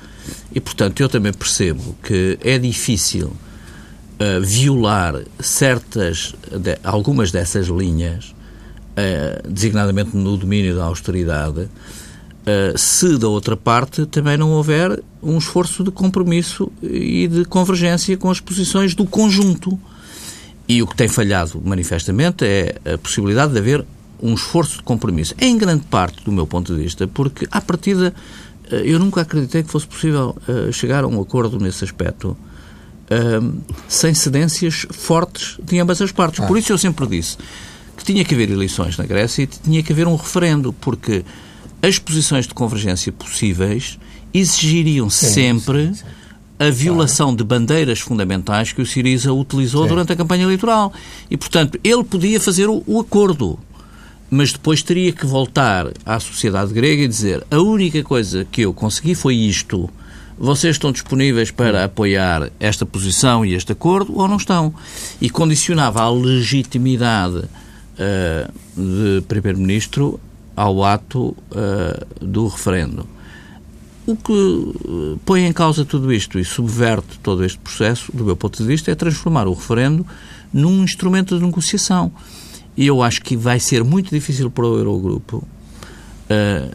e, 0.54 0.60
portanto, 0.60 1.00
eu 1.02 1.10
também 1.10 1.34
percebo 1.34 1.96
que 2.04 2.38
é 2.42 2.58
difícil 2.58 3.28
uh, 3.28 4.42
violar 4.42 5.22
certas, 5.40 6.34
de, 6.52 6.78
algumas 6.84 7.32
dessas 7.32 7.68
linhas 7.68 8.36
designadamente 9.48 10.18
no 10.18 10.36
domínio 10.36 10.76
da 10.76 10.84
austeridade, 10.84 11.70
se 12.76 13.18
da 13.18 13.30
outra 13.30 13.56
parte 13.56 14.06
também 14.06 14.36
não 14.36 14.52
houver 14.52 15.02
um 15.24 15.38
esforço 15.38 15.86
de 15.86 15.92
compromisso 15.92 16.70
e 16.84 17.26
de 17.26 17.46
convergência 17.46 18.18
com 18.18 18.30
as 18.30 18.42
posições 18.42 18.94
do 18.94 19.06
conjunto. 19.06 19.80
E 20.68 20.84
o 20.84 20.88
que 20.88 20.96
tem 20.96 21.08
falhado 21.08 21.62
manifestamente 21.64 22.44
é 22.44 22.76
a 22.94 22.98
possibilidade 22.98 23.54
de 23.54 23.60
haver 23.60 23.86
um 24.22 24.34
esforço 24.34 24.78
de 24.78 24.84
compromisso. 24.84 25.34
Em 25.40 25.58
grande 25.58 25.84
parte, 25.86 26.24
do 26.24 26.32
meu 26.32 26.46
ponto 26.46 26.76
de 26.76 26.82
vista, 26.82 27.08
porque, 27.08 27.48
à 27.50 27.62
partida, 27.62 28.14
eu 28.76 29.00
nunca 29.00 29.22
acreditei 29.22 29.64
que 29.64 29.70
fosse 29.70 29.88
possível 29.88 30.36
uh, 30.48 30.72
chegar 30.72 31.04
a 31.04 31.08
um 31.08 31.22
acordo 31.22 31.60
nesse 31.60 31.84
aspecto 31.84 32.38
uh, 33.10 33.62
sem 33.88 34.14
cedências 34.14 34.86
fortes 34.92 35.58
de 35.64 35.80
ambas 35.80 36.02
as 36.02 36.12
partes. 36.12 36.40
Ah. 36.42 36.48
Por 36.48 36.58
isso 36.58 36.72
eu 36.72 36.78
sempre 36.78 37.08
disse 37.08 37.38
que 37.98 38.04
tinha 38.04 38.24
que 38.24 38.34
haver 38.34 38.50
eleições 38.50 38.98
na 38.98 39.06
Grécia 39.06 39.44
e 39.44 39.48
tinha 39.48 39.84
que 39.84 39.92
haver 39.92 40.08
um 40.08 40.16
referendo, 40.16 40.72
porque 40.74 41.26
as 41.82 42.00
posições 42.00 42.48
de 42.48 42.54
convergência 42.54 43.12
possíveis 43.12 44.00
exigiriam 44.34 45.10
sim, 45.10 45.28
sempre 45.28 45.88
sim, 45.88 45.94
sim. 45.96 46.04
a 46.58 46.70
violação 46.70 47.28
claro. 47.28 47.38
de 47.38 47.44
bandeiras 47.44 48.00
fundamentais 48.00 48.72
que 48.72 48.82
o 48.82 48.86
Siriza 48.86 49.34
utilizou 49.34 49.88
durante 49.88 50.14
a 50.14 50.16
campanha 50.16 50.44
eleitoral. 50.44 50.94
E, 51.30 51.36
portanto, 51.36 51.80
ele 51.84 52.04
podia 52.04 52.40
fazer 52.40 52.68
o, 52.70 52.84
o 52.86 53.00
acordo 53.00 53.60
mas 54.30 54.52
depois 54.52 54.84
teria 54.84 55.12
que 55.12 55.26
voltar 55.26 55.92
à 56.06 56.20
sociedade 56.20 56.74
grega 56.74 57.04
e 57.04 57.08
dizer 57.08 57.44
a 57.50 57.60
única 57.60 58.04
coisa 58.04 58.46
que 58.46 58.62
eu 58.62 58.74
consegui 58.74 59.16
foi 59.16 59.36
isto. 59.36 59.90
Vocês 60.38 60.76
estão 60.76 60.92
disponíveis 60.92 61.52
para 61.52 61.84
apoiar 61.84 62.50
esta 62.60 62.86
posição 62.86 63.46
e 63.46 63.54
este 63.54 63.74
acordo 63.74 64.18
ou 64.18 64.28
não 64.28 64.38
estão? 64.38 64.74
E 65.20 65.30
condicionava 65.30 66.02
a 66.02 66.10
legitimidade 66.10 67.38
uh, 67.38 68.54
de 68.78 69.22
Primeiro-Ministro 69.28 70.20
ao 70.56 70.84
ato 70.84 71.36
uh, 71.52 72.26
do 72.26 72.48
referendo. 72.48 73.08
O 74.10 74.16
que 74.16 74.34
eh, 74.34 75.20
põe 75.24 75.46
em 75.46 75.54
causa 75.54 75.86
tudo 75.86 76.12
isto 76.12 76.40
e 76.40 76.44
subverte 76.44 77.20
todo 77.20 77.46
este 77.46 77.60
processo, 77.60 78.12
do 78.12 78.26
meu 78.26 78.36
ponto 78.36 78.58
de 78.58 78.68
vista, 78.68 78.90
é 78.90 78.96
transformar 78.96 79.48
o 79.48 79.54
referendo 79.54 80.04
num 80.52 80.84
instrumento 80.84 81.38
de 81.38 81.46
negociação. 81.46 82.12
E 82.80 82.88
eu 82.88 83.04
acho 83.04 83.22
que 83.22 83.36
vai 83.36 83.60
ser 83.60 83.84
muito 83.84 84.10
difícil 84.10 84.50
para 84.50 84.66
o 84.66 84.78
Eurogrupo 84.78 85.46
uh, 86.30 86.74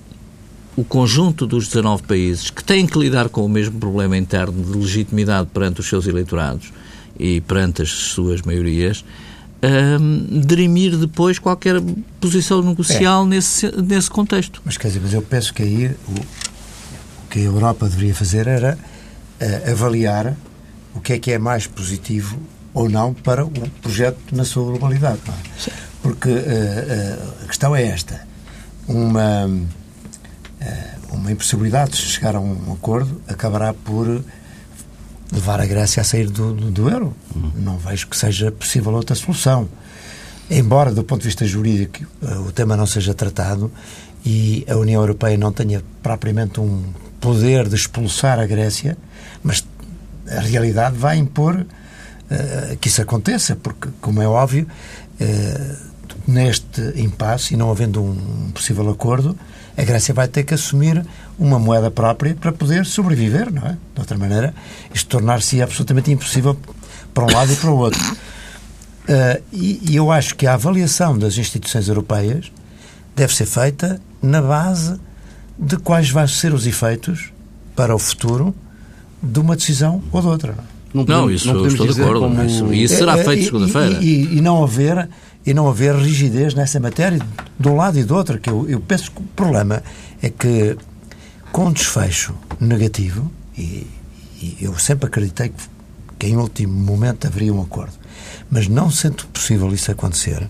o 0.76 0.84
conjunto 0.84 1.46
dos 1.46 1.66
19 1.66 2.02
países 2.02 2.50
que 2.50 2.62
têm 2.62 2.86
que 2.86 2.98
lidar 2.98 3.30
com 3.30 3.42
o 3.42 3.48
mesmo 3.48 3.80
problema 3.80 4.14
interno 4.14 4.62
de 4.62 4.78
legitimidade 4.78 5.48
perante 5.54 5.80
os 5.80 5.88
seus 5.88 6.06
eleitorados 6.06 6.74
e 7.18 7.40
perante 7.40 7.80
as 7.80 7.88
suas 7.88 8.42
maiorias, 8.42 9.02
uh, 9.62 10.40
dirimir 10.44 10.94
depois 10.98 11.38
qualquer 11.38 11.80
posição 12.20 12.60
negocial 12.60 13.24
é. 13.24 13.28
nesse, 13.28 13.74
nesse 13.80 14.10
contexto. 14.10 14.60
Mas 14.62 14.76
quer 14.76 14.88
dizer, 14.88 15.00
mas 15.00 15.14
eu 15.14 15.22
penso 15.22 15.54
que 15.54 15.62
aí 15.62 15.86
o, 15.86 16.20
o 16.20 17.28
que 17.30 17.38
a 17.38 17.44
Europa 17.44 17.88
deveria 17.88 18.14
fazer 18.14 18.46
era 18.46 18.76
uh, 19.40 19.70
avaliar 19.70 20.36
o 20.94 21.00
que 21.00 21.14
é 21.14 21.18
que 21.18 21.32
é 21.32 21.38
mais 21.38 21.66
positivo 21.66 22.38
ou 22.74 22.90
não 22.90 23.14
para 23.14 23.42
o 23.42 23.50
projeto 23.80 24.18
na 24.32 24.44
sua 24.44 24.64
globalidade. 24.64 25.20
É? 25.66 25.93
Porque 26.04 26.28
uh, 26.28 26.34
uh, 26.34 27.44
a 27.44 27.46
questão 27.46 27.74
é 27.74 27.82
esta. 27.82 28.20
Uma, 28.86 29.46
uh, 29.46 31.14
uma 31.14 31.32
impossibilidade 31.32 31.92
de 31.92 31.96
chegar 31.96 32.36
a 32.36 32.40
um 32.40 32.74
acordo 32.74 33.22
acabará 33.26 33.72
por 33.72 34.22
levar 35.32 35.62
a 35.62 35.64
Grécia 35.64 36.02
a 36.02 36.04
sair 36.04 36.28
do, 36.28 36.52
do, 36.52 36.70
do 36.70 36.90
euro. 36.90 37.16
Uhum. 37.34 37.52
Não 37.56 37.78
vejo 37.78 38.06
que 38.06 38.18
seja 38.18 38.52
possível 38.52 38.92
outra 38.92 39.16
solução. 39.16 39.66
Embora, 40.50 40.92
do 40.92 41.02
ponto 41.02 41.22
de 41.22 41.28
vista 41.28 41.46
jurídico, 41.46 42.04
o 42.46 42.52
tema 42.52 42.76
não 42.76 42.86
seja 42.86 43.14
tratado 43.14 43.72
e 44.26 44.62
a 44.68 44.76
União 44.76 45.00
Europeia 45.00 45.38
não 45.38 45.52
tenha 45.52 45.82
propriamente 46.02 46.60
um 46.60 46.84
poder 47.18 47.66
de 47.66 47.76
expulsar 47.76 48.38
a 48.38 48.44
Grécia, 48.44 48.98
mas 49.42 49.64
a 50.30 50.40
realidade 50.40 50.98
vai 50.98 51.16
impor 51.16 51.56
uh, 51.56 52.76
que 52.76 52.88
isso 52.88 53.00
aconteça, 53.00 53.56
porque, 53.56 53.88
como 54.02 54.20
é 54.20 54.28
óbvio, 54.28 54.68
uh, 55.18 55.93
neste 56.26 56.80
impasse 56.96 57.54
e 57.54 57.56
não 57.56 57.70
havendo 57.70 58.02
um 58.02 58.50
possível 58.52 58.88
acordo, 58.90 59.37
a 59.76 59.82
Grécia 59.82 60.14
vai 60.14 60.28
ter 60.28 60.44
que 60.44 60.54
assumir 60.54 61.04
uma 61.38 61.58
moeda 61.58 61.90
própria 61.90 62.34
para 62.34 62.52
poder 62.52 62.87
sobreviver, 62.87 63.52
não 63.52 63.62
é? 63.62 63.72
De 63.72 64.00
outra 64.00 64.16
maneira, 64.16 64.54
isto 64.92 65.08
tornar-se 65.08 65.60
absolutamente 65.60 66.10
impossível 66.10 66.56
para 67.12 67.24
um 67.24 67.32
lado 67.32 67.52
e 67.52 67.56
para 67.56 67.70
o 67.70 67.76
outro. 67.76 68.00
Uh, 68.12 69.42
e, 69.52 69.90
e, 69.90 69.96
eu 69.96 70.10
acho 70.10 70.34
que 70.34 70.46
a 70.46 70.54
avaliação 70.54 71.18
das 71.18 71.37
instituições 71.37 71.88
europeias 71.88 72.50
deve 73.14 73.34
ser 73.34 73.44
feita 73.44 74.00
na 74.22 74.40
base 74.40 74.98
de 75.58 75.76
quais 75.76 76.08
vão 76.08 76.26
ser 76.26 76.54
os 76.54 76.66
efeitos 76.66 77.30
para 77.76 77.94
o 77.94 77.98
futuro 77.98 78.54
de 79.22 79.38
uma 79.38 79.56
decisão 79.56 80.02
ou 80.10 80.20
de 80.22 80.26
outra. 80.26 80.54
Não, 80.94 81.04
podemos, 81.04 81.24
não 81.24 81.30
isso 81.30 81.52
não 81.52 81.66
estou 81.66 81.87
de 81.87 82.02
acordo. 82.02 82.20
Como... 82.20 82.42
Isso, 82.44 82.72
isso 82.72 82.96
será 82.96 83.18
é, 83.18 83.24
feito 83.24 83.44
segunda-feira. 83.44 83.98
E, 84.00 84.06
e, 84.06 84.38
e, 84.38 84.40
não 84.40 84.62
haver 84.62 85.08
e 85.46 85.52
não 85.52 85.68
haver 85.68 85.94
rigidez 85.94 86.54
nessa 86.54 86.80
matéria 86.80 87.18
de 87.59 87.68
um 87.68 87.76
lado 87.76 87.98
e 87.98 88.04
do 88.04 88.14
outro. 88.14 88.38
Que 88.38 88.50
eu, 88.50 88.68
eu 88.68 88.80
penso 88.80 89.11
que 89.11 89.20
o 89.20 89.24
problema 89.37 89.83
é 90.22 90.30
que 90.30 90.76
com 91.52 91.72
desfecho 91.72 92.35
negativo, 92.59 93.30
e, 93.57 93.87
e 94.40 94.59
eu 94.61 94.76
sempre 94.78 95.07
acreditei 95.07 95.50
que, 95.50 95.68
que 96.18 96.26
em 96.26 96.37
último 96.37 96.72
momento 96.72 97.26
haveria 97.26 97.52
um 97.54 97.62
acordo, 97.62 97.94
mas 98.50 98.66
não 98.66 98.90
sendo 98.90 99.26
possível 99.26 99.72
isso 99.72 99.90
acontecer, 99.90 100.48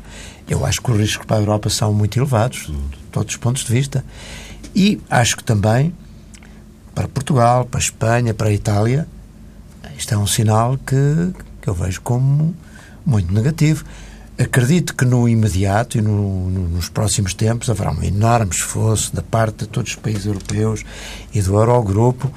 eu 0.49 0.65
acho 0.65 0.81
que 0.81 0.91
os 0.91 0.99
riscos 0.99 1.27
para 1.27 1.37
a 1.37 1.41
Europa 1.41 1.69
são 1.71 1.93
muito 1.93 2.19
elevados, 2.19 2.67
de 2.67 2.99
todos 3.11 3.35
os 3.35 3.39
pontos 3.39 3.65
de 3.65 3.73
vista. 3.73 4.05
E 4.75 5.01
acho 5.09 5.37
que 5.37 5.45
também 5.45 5.95
para 6.95 7.09
Portugal, 7.09 7.65
para 7.65 7.81
a 7.81 7.83
Espanha, 7.83 8.33
para 8.33 8.49
a 8.49 8.53
Itália, 8.53 9.07
isto 9.99 10.15
é 10.15 10.19
um 10.19 10.27
sinal 10.27 10.79
que, 10.79 11.33
que 11.61 11.69
eu 11.69 11.75
vejo 11.75 12.01
como 12.03 12.55
muito 13.05 13.33
negativo. 13.33 13.85
Acredito 14.37 14.97
que 14.97 15.05
no 15.05 15.29
imediato 15.29 15.97
e 15.97 16.01
no, 16.01 16.51
no, 16.51 16.69
nos 16.69 16.89
próximos 16.89 17.35
tempos 17.35 17.71
haverá 17.71 17.93
um 17.93 18.03
enorme 18.03 18.51
esforço 18.51 19.15
da 19.15 19.23
parte 19.23 19.59
de 19.59 19.69
todos 19.69 19.93
os 19.93 19.97
países 19.97 20.27
europeus 20.27 20.85
e 21.33 21.41
do 21.41 21.55
Eurogrupo 21.55 22.33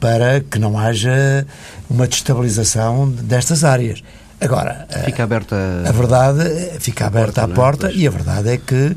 para 0.00 0.40
que 0.40 0.58
não 0.58 0.76
haja 0.76 1.46
uma 1.88 2.08
destabilização 2.08 3.08
destas 3.08 3.62
áreas. 3.62 4.02
Agora, 4.40 4.86
fica 5.04 5.22
aberta 5.22 5.56
a, 5.86 5.92
verdade 5.92 6.80
fica 6.80 7.04
a 7.04 7.06
aberta 7.06 7.42
porta, 7.42 7.52
a 7.52 7.54
porta 7.54 7.90
é? 7.90 7.94
e 7.94 8.06
a 8.06 8.10
verdade 8.10 8.48
é 8.50 8.56
que 8.56 8.96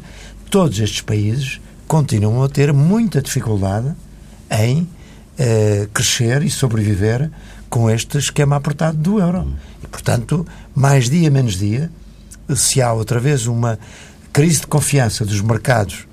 todos 0.50 0.80
estes 0.80 1.02
países 1.02 1.62
continuam 1.88 2.44
a 2.44 2.50
ter 2.50 2.74
muita 2.74 3.22
dificuldade 3.22 3.92
em 4.50 4.88
eh, 5.38 5.88
crescer 5.94 6.44
e 6.44 6.50
sobreviver 6.50 7.30
com 7.70 7.90
este 7.90 8.18
esquema 8.18 8.58
apertado 8.58 8.98
do 8.98 9.20
euro. 9.20 9.48
E, 9.84 9.88
portanto, 9.88 10.46
mais 10.76 11.10
dia 11.10 11.32
menos 11.32 11.58
dia, 11.58 11.90
se 12.56 12.82
há 12.82 12.94
outra 12.94 13.20
vez 13.20 13.48
uma 13.48 13.78
crise 14.32 14.62
de 14.62 14.68
confiança 14.68 15.26
dos 15.26 15.42
mercados 15.42 16.08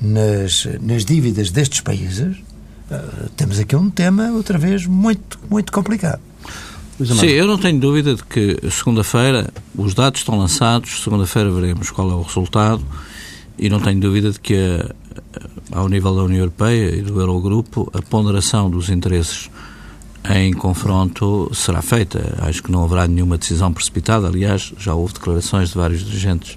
nas, 0.00 0.66
nas 0.80 1.04
dívidas 1.04 1.50
destes 1.50 1.80
países, 1.80 2.36
uh, 2.90 3.28
temos 3.36 3.58
aqui 3.58 3.76
um 3.76 3.90
tema, 3.90 4.30
outra 4.32 4.58
vez, 4.58 4.86
muito, 4.86 5.38
muito 5.50 5.70
complicado. 5.72 6.20
Sim, 7.04 7.26
eu 7.26 7.46
não 7.46 7.58
tenho 7.58 7.80
dúvida 7.80 8.14
de 8.14 8.22
que 8.22 8.58
segunda-feira 8.70 9.50
os 9.76 9.94
dados 9.94 10.20
estão 10.20 10.38
lançados, 10.38 11.02
segunda-feira 11.02 11.50
veremos 11.50 11.90
qual 11.90 12.10
é 12.10 12.14
o 12.14 12.22
resultado 12.22 12.84
e 13.58 13.68
não 13.68 13.80
tenho 13.80 13.98
dúvida 14.00 14.30
de 14.30 14.38
que 14.38 14.54
a, 14.54 15.78
ao 15.78 15.88
nível 15.88 16.14
da 16.14 16.22
União 16.22 16.40
Europeia 16.40 16.94
e 16.94 17.02
do 17.02 17.18
Eurogrupo 17.20 17.90
a 17.92 18.02
ponderação 18.02 18.70
dos 18.70 18.88
interesses 18.88 19.50
em 20.30 20.52
confronto 20.52 21.50
será 21.54 21.82
feita. 21.82 22.36
Acho 22.42 22.62
que 22.62 22.70
não 22.70 22.84
haverá 22.84 23.08
nenhuma 23.08 23.36
decisão 23.36 23.72
precipitada. 23.72 24.28
Aliás, 24.28 24.72
já 24.78 24.94
houve 24.94 25.14
declarações 25.14 25.70
de 25.70 25.74
vários 25.74 26.04
dirigentes 26.04 26.56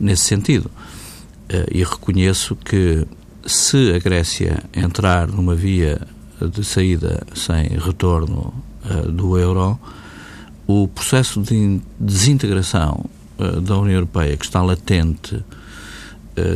nesse 0.00 0.24
sentido. 0.24 0.70
Eh, 1.48 1.66
e 1.72 1.84
reconheço 1.84 2.56
que 2.56 3.06
se 3.46 3.92
a 3.94 3.98
Grécia 3.98 4.62
entrar 4.74 5.28
numa 5.28 5.54
via 5.54 6.00
de 6.40 6.62
saída 6.64 7.26
sem 7.34 7.68
retorno 7.78 8.52
eh, 8.84 9.08
do 9.08 9.38
euro, 9.38 9.78
o 10.66 10.88
processo 10.88 11.40
de 11.40 11.80
desintegração 11.98 13.04
eh, 13.38 13.60
da 13.60 13.78
União 13.78 13.94
Europeia 13.94 14.36
que 14.36 14.44
está 14.44 14.62
latente 14.62 15.42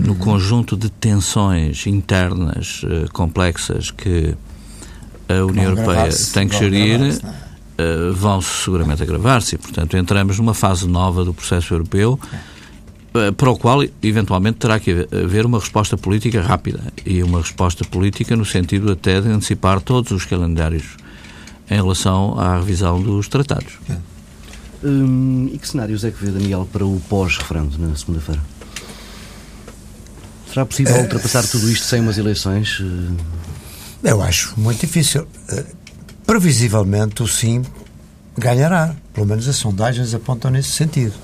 no 0.05 0.13
uhum. 0.13 0.19
conjunto 0.19 0.77
de 0.77 0.89
tensões 0.89 1.89
internas 1.89 2.83
complexas 3.13 3.91
que 3.91 4.33
a 5.41 5.45
União 5.45 5.71
Europeia 5.71 6.09
tem 6.33 6.49
que 6.49 6.59
gerir 6.59 7.01
uh, 7.83 8.13
vão 8.13 8.41
seguramente 8.41 9.03
agravar-se. 9.03 9.59
Portanto, 9.59 9.97
entramos 9.97 10.39
numa 10.39 10.55
fase 10.55 10.87
nova 10.87 11.25
do 11.25 11.33
processo 11.33 11.75
europeu 11.75 12.19
uh, 13.15 13.33
para 13.33 13.51
o 13.51 13.57
qual, 13.57 13.83
eventualmente, 14.03 14.59
terá 14.59 14.79
que 14.79 15.09
haver 15.13 15.47
uma 15.47 15.59
resposta 15.59 15.97
política 15.97 16.41
rápida 16.41 16.81
e 17.05 17.23
uma 17.23 17.41
resposta 17.41 17.85
política 17.85 18.37
no 18.37 18.45
sentido 18.45 18.93
até 18.93 19.21
de 19.21 19.29
antecipar 19.29 19.81
todos 19.81 20.13
os 20.13 20.25
calendários 20.25 20.97
em 21.71 21.77
relação 21.77 22.39
à 22.39 22.57
revisão 22.57 23.01
dos 23.01 23.29
tratados. 23.29 23.75
Hum, 24.85 25.49
e 25.53 25.59
que 25.59 25.69
cenários 25.69 26.05
é 26.05 26.11
que 26.11 26.25
vê, 26.25 26.31
Daniel, 26.31 26.69
para 26.71 26.85
o 26.85 27.01
pós-referendo 27.09 27.79
na 27.79 27.95
segunda-feira? 27.95 28.41
Será 30.53 30.67
possível 30.67 30.97
ultrapassar 30.97 31.47
tudo 31.47 31.71
isto 31.71 31.87
sem 31.87 32.01
umas 32.01 32.19
eleições? 32.19 32.83
Eu 34.03 34.21
acho 34.21 34.59
muito 34.59 34.81
difícil. 34.81 35.27
Previsivelmente, 36.27 37.23
o 37.23 37.29
sim 37.29 37.63
ganhará. 38.37 38.95
Pelo 39.13 39.27
menos 39.27 39.47
as 39.49 39.57
sondagens 39.57 40.13
apontam 40.15 40.51
nesse 40.51 40.71
sentido. 40.71 41.15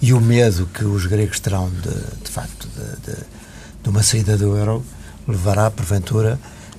E 0.00 0.12
o 0.12 0.20
medo 0.20 0.66
que 0.72 0.84
os 0.84 1.06
gregos 1.06 1.40
terão, 1.40 1.70
de, 1.70 2.22
de 2.24 2.30
facto, 2.30 2.68
de, 2.68 3.12
de, 3.12 3.18
de 3.82 3.88
uma 3.88 4.02
saída 4.02 4.36
do 4.36 4.56
euro, 4.56 4.84
levará, 5.26 5.70
porventura, 5.70 6.38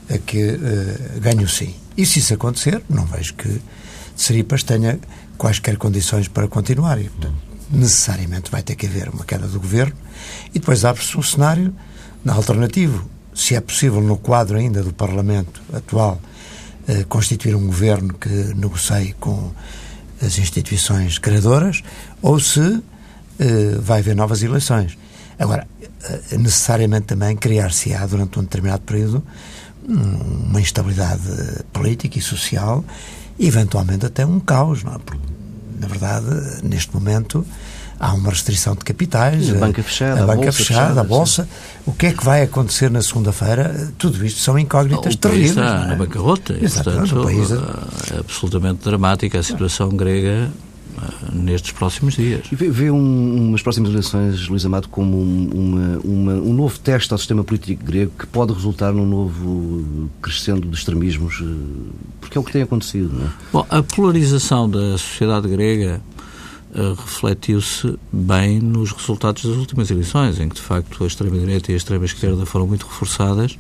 a 0.09 0.17
que 0.17 0.51
uh, 0.51 1.19
ganhe 1.19 1.43
o 1.43 1.49
sim. 1.49 1.75
E 1.97 2.05
se 2.05 2.19
isso 2.19 2.33
acontecer, 2.33 2.81
não 2.89 3.05
vejo 3.05 3.33
que 3.33 3.61
Seripas 4.15 4.63
tenha 4.63 4.99
quaisquer 5.37 5.77
condições 5.77 6.27
para 6.27 6.47
continuar. 6.47 6.99
E, 6.99 7.09
portanto, 7.09 7.35
necessariamente 7.71 8.51
vai 8.51 8.61
ter 8.61 8.75
que 8.75 8.85
haver 8.85 9.09
uma 9.09 9.25
queda 9.25 9.47
do 9.47 9.59
governo 9.59 9.95
e 10.53 10.59
depois 10.59 10.85
abre-se 10.85 11.17
um 11.17 11.23
cenário 11.23 11.73
alternativo. 12.27 13.09
Se 13.35 13.53
é 13.53 13.61
possível, 13.61 14.01
no 14.01 14.17
quadro 14.17 14.57
ainda 14.57 14.81
do 14.81 14.93
Parlamento 14.93 15.61
atual, 15.73 16.19
eh, 16.87 17.03
constituir 17.09 17.55
um 17.55 17.67
governo 17.67 18.13
que 18.13 18.29
negocie 18.55 19.13
com 19.19 19.51
as 20.21 20.37
instituições 20.37 21.17
criadoras 21.19 21.83
ou 22.21 22.39
se 22.39 22.81
eh, 23.37 23.77
vai 23.79 23.99
haver 23.99 24.15
novas 24.15 24.41
eleições. 24.41 24.97
Agora, 25.37 25.67
eh, 25.81 26.37
necessariamente 26.37 27.07
também 27.07 27.35
criar-se-á 27.35 28.05
durante 28.05 28.39
um 28.39 28.43
determinado 28.43 28.83
período 28.83 29.21
uma 29.87 30.59
instabilidade 30.59 31.21
política 31.71 32.17
e 32.17 32.21
social 32.21 32.83
e 33.37 33.47
eventualmente 33.47 34.05
até 34.05 34.25
um 34.25 34.39
caos, 34.39 34.83
não 34.83 34.95
é? 34.95 34.99
Porque, 34.99 35.21
na 35.79 35.87
verdade, 35.87 36.25
neste 36.63 36.93
momento 36.93 37.45
há 37.99 38.13
uma 38.13 38.29
restrição 38.29 38.75
de 38.75 38.83
capitais, 38.83 39.49
a 39.49 39.55
banca 39.55 39.81
fechada, 39.83 40.23
a, 40.23 40.27
banca 40.27 40.43
bolsa 40.43 40.57
fechada, 40.57 40.81
fechada, 40.81 41.01
a 41.01 41.03
bolsa. 41.03 41.43
Sim. 41.43 41.49
O 41.85 41.93
que 41.93 42.07
é 42.07 42.11
que 42.11 42.23
vai 42.23 42.41
acontecer 42.41 42.89
na 42.89 43.01
segunda-feira? 43.01 43.93
Tudo 43.97 44.25
isto 44.25 44.39
são 44.39 44.57
incógnitas 44.57 45.13
o 45.13 45.17
terríveis. 45.17 45.51
Está 45.51 45.83
é? 45.83 45.87
na 45.87 45.95
bancarrota, 45.95 46.53
e, 46.53 46.69
portanto, 46.69 47.23
país... 47.23 47.51
é 47.51 48.19
absolutamente 48.19 48.83
dramática 48.83 49.39
a 49.39 49.43
situação 49.43 49.89
grega 49.89 50.49
nestes 51.31 51.71
próximos 51.71 52.15
dias. 52.15 52.45
E 52.51 52.55
vê, 52.55 52.69
vê 52.69 52.91
um, 52.91 53.49
umas 53.49 53.61
próximas 53.61 53.89
eleições, 53.91 54.47
Luís 54.47 54.65
Amado, 54.65 54.87
como 54.89 55.17
um, 55.17 55.49
uma, 55.53 55.99
uma, 56.03 56.33
um 56.33 56.53
novo 56.53 56.79
teste 56.79 57.11
ao 57.11 57.17
sistema 57.17 57.43
político 57.43 57.83
grego 57.83 58.11
que 58.17 58.25
pode 58.25 58.53
resultar 58.53 58.93
num 58.93 59.05
novo 59.05 60.09
crescendo 60.21 60.67
de 60.67 60.75
extremismos, 60.75 61.41
eh, 61.41 61.91
porque 62.21 62.37
é 62.37 62.41
o 62.41 62.43
que 62.43 62.51
tem 62.51 62.61
acontecido, 62.61 63.13
não 63.13 63.25
é? 63.25 63.29
Bom, 63.51 63.65
a 63.69 63.83
polarização 63.83 64.69
da 64.69 64.97
sociedade 64.97 65.47
grega 65.47 66.01
uh, 66.73 66.93
refletiu-se 66.93 67.97
bem 68.11 68.59
nos 68.59 68.91
resultados 68.91 69.43
das 69.43 69.55
últimas 69.55 69.91
eleições, 69.91 70.39
em 70.39 70.49
que, 70.49 70.55
de 70.55 70.61
facto, 70.61 71.03
a 71.03 71.07
extrema-direita 71.07 71.71
e 71.71 71.73
a 71.73 71.77
extrema-esquerda 71.77 72.45
foram 72.45 72.67
muito 72.67 72.85
reforçadas 72.85 73.57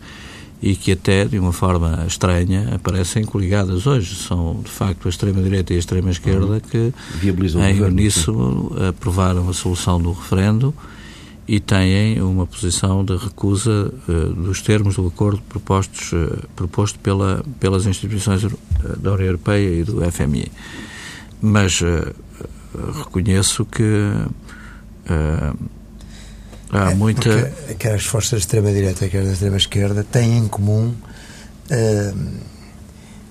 e 0.61 0.75
que 0.75 0.93
até, 0.93 1.25
de 1.25 1.37
uma 1.37 1.53
forma 1.53 2.05
estranha, 2.07 2.73
aparecem 2.73 3.23
coligadas 3.23 3.85
hoje. 3.85 4.15
São, 4.15 4.61
de 4.63 4.71
facto, 4.71 5.07
a 5.07 5.09
extrema-direita 5.09 5.73
e 5.73 5.75
a 5.75 5.79
extrema-esquerda 5.79 6.45
uhum. 6.53 6.59
que, 6.59 6.93
Viabilizam 7.19 7.63
em 7.63 7.81
uníssono, 7.81 8.71
aprovaram 8.89 9.47
a 9.49 9.53
solução 9.53 10.01
do 10.01 10.11
referendo 10.11 10.73
e 11.47 11.59
têm 11.59 12.21
uma 12.21 12.47
posição 12.47 13.05
de 13.05 13.15
recusa 13.15 13.93
uh, 14.07 14.33
dos 14.33 14.61
termos 14.61 14.95
do 14.95 15.05
acordo 15.05 15.41
propostos, 15.47 16.11
uh, 16.13 16.39
proposto 16.55 16.97
pela, 16.99 17.43
pelas 17.59 17.85
instituições 17.85 18.41
da 18.41 19.13
União 19.13 19.27
Europeia 19.27 19.81
e 19.81 19.83
do 19.83 20.01
FMI. 20.11 20.51
Mas 21.39 21.79
uh, 21.81 22.15
reconheço 22.93 23.65
que 23.65 24.25
Há 26.71 26.91
é, 26.91 26.95
muita. 26.95 27.51
Quer 27.77 27.95
as 27.95 28.05
forças 28.05 28.31
da 28.31 28.37
extrema-direita, 28.37 29.07
quer 29.07 29.23
da 29.23 29.31
extrema-esquerda, 29.31 30.03
têm 30.03 30.39
em 30.39 30.47
comum 30.47 30.93
uh, 31.71 32.29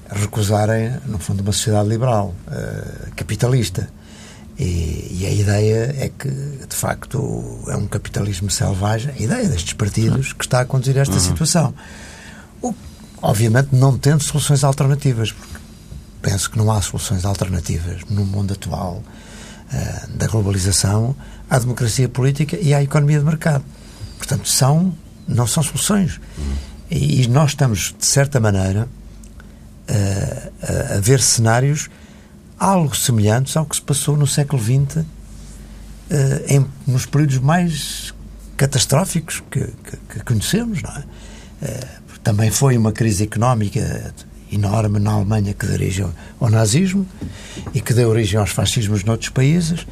recusarem, 0.09 0.93
no 1.07 1.19
fundo, 1.19 1.43
uma 1.43 1.53
sociedade 1.53 1.89
liberal, 1.89 2.35
uh, 2.49 3.11
capitalista. 3.15 3.89
E, 4.57 5.19
e, 5.21 5.27
a 5.27 5.33
ideia 5.33 5.97
é 5.99 6.11
que, 6.17 6.29
de 6.29 6.77
facto, 6.77 7.59
é 7.67 7.77
um 7.77 7.89
capitalismo 7.89 8.49
selvagem, 8.49 9.13
a 9.13 9.21
ideia 9.21 9.49
destes 9.49 9.73
partidos, 9.73 10.33
que 10.33 10.45
está 10.45 10.61
a 10.61 10.65
conduzir 10.65 10.97
a 10.97 11.01
esta 11.01 11.15
uhum. 11.15 11.21
situação. 11.21 11.75
O, 12.63 12.73
obviamente, 13.21 13.71
não 13.73 13.99
tendo 13.99 14.23
soluções 14.23 14.63
alternativas, 14.63 15.33
porque 15.33 15.59
penso 16.23 16.49
que 16.49 16.57
não 16.57 16.71
há 16.71 16.81
soluções 16.81 17.25
alternativas 17.25 18.03
no 18.09 18.25
mundo 18.25 18.53
atual 18.53 19.03
uh, 19.03 19.24
da 20.11 20.27
globalização 20.27 21.17
à 21.49 21.59
democracia 21.59 22.09
política 22.09 22.57
e 22.61 22.73
à 22.73 22.83
economia 22.83 23.19
de 23.19 23.25
mercado. 23.25 23.65
Portanto, 24.19 24.49
são, 24.49 24.95
não 25.27 25.47
são 25.47 25.63
soluções. 25.63 26.21
E, 26.91 27.27
nós 27.29 27.51
estamos, 27.51 27.95
de 27.99 28.07
certa 28.07 28.39
maneira, 28.41 28.89
a, 29.89 30.97
a, 30.97 31.01
ver 31.01 31.21
cenários 31.21 31.89
algo 32.59 32.97
semelhantes 32.97 33.57
ao 33.57 33.67
que 33.67 33.77
se 33.77 33.83
passou 33.83 34.17
no 34.17 34.27
século 34.27 34.63
XX, 34.63 35.05
eh, 36.11 36.45
em, 36.49 36.67
nos 36.87 37.05
períodos 37.05 37.39
mais 37.39 38.15
catastróficos 38.57 39.43
que, 39.51 39.61
que, 39.61 39.97
que 40.09 40.25
conhecemos. 40.25 40.81
Não 40.83 40.91
é? 40.91 41.05
Eh, 41.63 41.89
também 42.23 42.51
foi 42.51 42.79
uma 42.79 42.93
crise 42.93 43.25
económica 43.25 44.15
enorme 44.53 44.99
na 44.99 45.13
Alemanha 45.13 45.55
que 45.55 45.67
deu 45.67 45.75
origem 45.75 46.07
ao 46.41 46.51
nazismo 46.51 47.07
e 47.73 47.81
que 47.81 47.93
deu 47.93 48.09
origem 48.09 48.39
aos 48.39 48.51
fascismos 48.51 49.05
noutros 49.05 49.31
países 49.31 49.87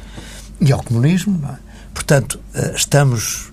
e 0.61 0.71
ao 0.71 0.81
comunismo. 0.81 1.39
É? 1.47 1.57
Portanto, 1.93 2.39
eh, 2.53 2.73
estamos 2.75 3.51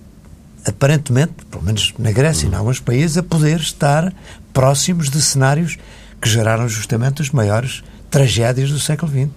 aparentemente, 0.65 1.33
pelo 1.49 1.63
menos 1.63 1.93
na 1.97 2.11
Grécia 2.11 2.45
e 2.45 2.49
em 2.49 2.55
alguns 2.55 2.79
países, 2.79 3.17
a 3.17 3.23
poder 3.23 3.59
estar 3.59 4.13
próximos 4.53 5.09
de 5.09 5.21
cenários 5.21 5.77
que 6.21 6.29
geraram 6.29 6.67
justamente 6.69 7.21
as 7.21 7.31
maiores 7.31 7.83
tragédias 8.09 8.69
do 8.69 8.79
século 8.79 9.11
XX. 9.11 9.29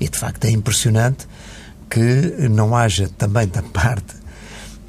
E, 0.00 0.08
de 0.08 0.18
facto, 0.18 0.44
é 0.46 0.50
impressionante 0.50 1.28
que 1.90 2.48
não 2.48 2.74
haja 2.74 3.10
também 3.18 3.46
da 3.46 3.62
parte 3.62 4.14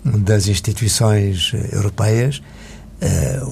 das 0.04 0.48
instituições 0.48 1.52
europeias 1.72 2.41
uh, 3.02 3.46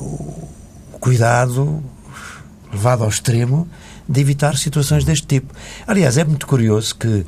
o 0.93 0.97
cuidado 0.99 1.83
levado 2.71 3.03
ao 3.03 3.09
extremo 3.09 3.67
de 4.07 4.21
evitar 4.21 4.57
situações 4.57 5.03
deste 5.03 5.27
tipo. 5.27 5.53
Aliás, 5.87 6.17
é 6.17 6.23
muito 6.23 6.47
curioso 6.47 6.95
que 6.95 7.25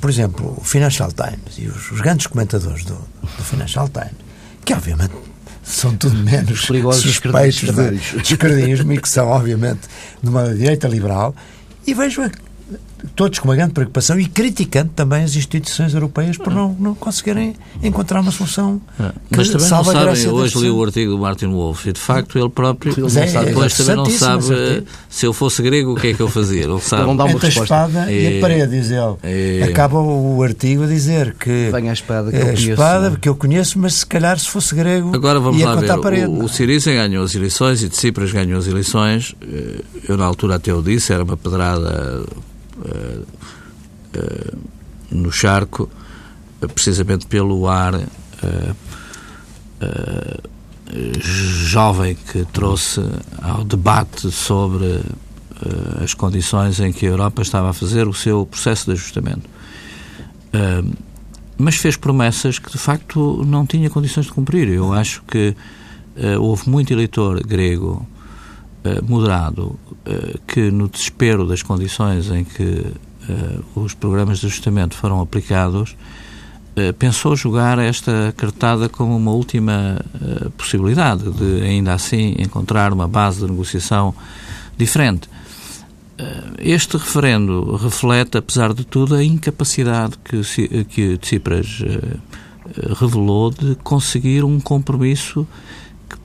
por 0.00 0.10
exemplo, 0.10 0.54
o 0.56 0.64
Financial 0.64 1.10
Times 1.12 1.58
e 1.58 1.66
os, 1.68 1.92
os 1.92 2.00
grandes 2.00 2.26
comentadores 2.26 2.84
do, 2.84 2.94
do, 2.94 3.44
Financial 3.44 3.88
Times, 3.88 4.16
que 4.64 4.74
obviamente 4.74 5.14
são 5.62 5.96
tudo 5.96 6.16
menos 6.16 6.62
suspeitos 6.62 7.60
de, 7.60 8.20
de 8.20 8.32
esquerdismo 8.32 8.92
e 8.92 9.00
que 9.00 9.08
são, 9.08 9.28
obviamente, 9.28 9.82
de 10.22 10.28
uma 10.28 10.52
direita 10.54 10.88
liberal, 10.88 11.34
e 11.86 11.94
vejo 11.94 12.22
todos 13.14 13.38
com 13.38 13.48
uma 13.48 13.56
grande 13.56 13.72
preocupação 13.72 14.18
e 14.18 14.26
criticando 14.26 14.90
também 14.94 15.22
as 15.22 15.36
instituições 15.36 15.94
europeias 15.94 16.36
por 16.36 16.52
não, 16.52 16.74
não 16.78 16.94
conseguirem 16.94 17.54
encontrar 17.82 18.20
uma 18.20 18.30
solução 18.30 18.80
é. 18.98 19.12
Mas 19.30 19.48
também 19.48 19.68
não 19.68 19.84
sabem, 19.84 20.28
hoje 20.28 20.58
li 20.58 20.70
o 20.70 20.82
artigo 20.82 21.12
do 21.12 21.18
Martin 21.18 21.46
Wolf 21.46 21.86
e 21.86 21.92
de 21.92 22.00
facto 22.00 22.38
ele 22.38 22.48
próprio 22.48 22.92
ele 22.96 23.06
é, 23.06 23.26
sabe, 23.26 23.50
é, 23.50 23.68
também 23.68 23.96
não 23.96 24.06
sabe 24.06 24.44
eh, 24.52 24.82
se 25.08 25.26
eu 25.26 25.32
fosse 25.32 25.62
grego 25.62 25.92
o 25.92 25.96
que 25.96 26.08
é 26.08 26.14
que 26.14 26.20
eu 26.20 26.28
fazia, 26.28 26.66
não 26.66 26.80
sabe. 26.80 27.04
Não 27.04 27.16
dá 27.16 27.24
uma 27.24 27.34
Entre 27.34 27.46
resposta. 27.46 27.74
a 27.74 27.86
espada 27.86 28.12
é, 28.12 28.14
e 28.14 28.38
a 28.38 28.40
parede, 28.40 28.80
diz 28.80 28.90
ele. 28.90 29.16
É, 29.22 29.64
Acaba 29.64 29.98
o 29.98 30.42
artigo 30.42 30.84
a 30.84 30.86
dizer 30.86 31.34
que 31.34 31.70
Venha 31.72 31.90
a 31.90 31.94
espada 31.94 32.30
que 32.30 32.36
eu 32.36 32.44
conheço. 32.44 32.70
espada 32.70 33.18
que 33.20 33.28
eu 33.28 33.34
conheço, 33.34 33.78
mas 33.78 33.94
se 33.94 34.06
calhar 34.06 34.38
se 34.38 34.48
fosse 34.48 34.74
grego 34.74 35.14
Agora 35.14 35.38
vamos 35.38 35.60
lá 35.60 35.76
ver, 35.76 35.90
a 35.90 35.98
parede. 35.98 36.26
O, 36.26 36.44
o 36.44 36.48
Siriza 36.48 36.92
ganhou 36.92 37.24
as 37.24 37.34
eleições 37.34 37.82
e 37.82 37.88
Tsipras 37.88 38.32
ganhou 38.32 38.58
as 38.58 38.66
eleições 38.66 39.34
eh, 39.42 39.80
eu 40.08 40.16
na 40.16 40.24
altura 40.24 40.56
até 40.56 40.72
o 40.72 40.82
disse, 40.82 41.12
era 41.12 41.24
uma 41.24 41.36
pedrada 41.36 42.24
no 45.10 45.30
charco, 45.32 45.90
uh, 46.62 46.68
precisamente 46.68 47.26
pelo 47.26 47.68
ar 47.68 47.94
jovem 51.20 52.14
que 52.14 52.44
trouxe 52.46 53.00
ao 53.42 53.64
debate 53.64 54.30
sobre 54.30 55.00
as 56.02 56.14
condições 56.14 56.80
em 56.80 56.92
que 56.92 57.06
a 57.06 57.10
Europa 57.10 57.42
estava 57.42 57.70
a 57.70 57.72
fazer 57.72 58.06
o 58.06 58.14
seu 58.14 58.46
processo 58.46 58.86
de 58.86 58.92
ajustamento. 58.92 59.48
mas 61.58 61.76
fez 61.76 61.96
promessas 61.96 62.58
que 62.58 62.70
de 62.70 62.78
facto 62.78 63.44
não 63.44 63.66
tinha 63.66 63.90
condições 63.90 64.26
de 64.26 64.32
cumprir. 64.32 64.68
Eu 64.68 64.92
acho 64.92 65.22
que 65.26 65.56
houve 66.38 66.68
muito 66.70 66.92
eleitor 66.92 67.44
grego 67.44 68.06
moderado 69.02 69.78
que, 70.46 70.70
no 70.70 70.88
desespero 70.88 71.46
das 71.46 71.62
condições 71.62 72.30
em 72.30 72.44
que 72.44 72.62
uh, 72.62 73.80
os 73.80 73.94
programas 73.94 74.38
de 74.38 74.46
ajustamento 74.46 74.94
foram 74.94 75.20
aplicados, 75.20 75.96
pensou 76.98 77.34
jogar 77.34 77.78
esta 77.78 78.34
cartada 78.36 78.86
como 78.88 79.16
uma 79.16 79.30
última 79.30 79.98
possibilidade 80.58 81.30
de, 81.30 81.62
ainda 81.62 81.94
assim, 81.94 82.34
encontrar 82.38 82.92
uma 82.92 83.08
base 83.08 83.40
de 83.40 83.50
negociação 83.50 84.14
diferente. 84.76 85.26
Este 86.58 86.98
referendo 86.98 87.76
reflete, 87.76 88.36
apesar 88.36 88.74
de 88.74 88.84
tudo, 88.84 89.14
a 89.14 89.24
incapacidade 89.24 90.18
que, 90.22 90.84
que 90.84 91.16
Tsipras 91.16 91.82
revelou 93.00 93.50
de 93.50 93.74
conseguir 93.76 94.44
um 94.44 94.60
compromisso 94.60 95.46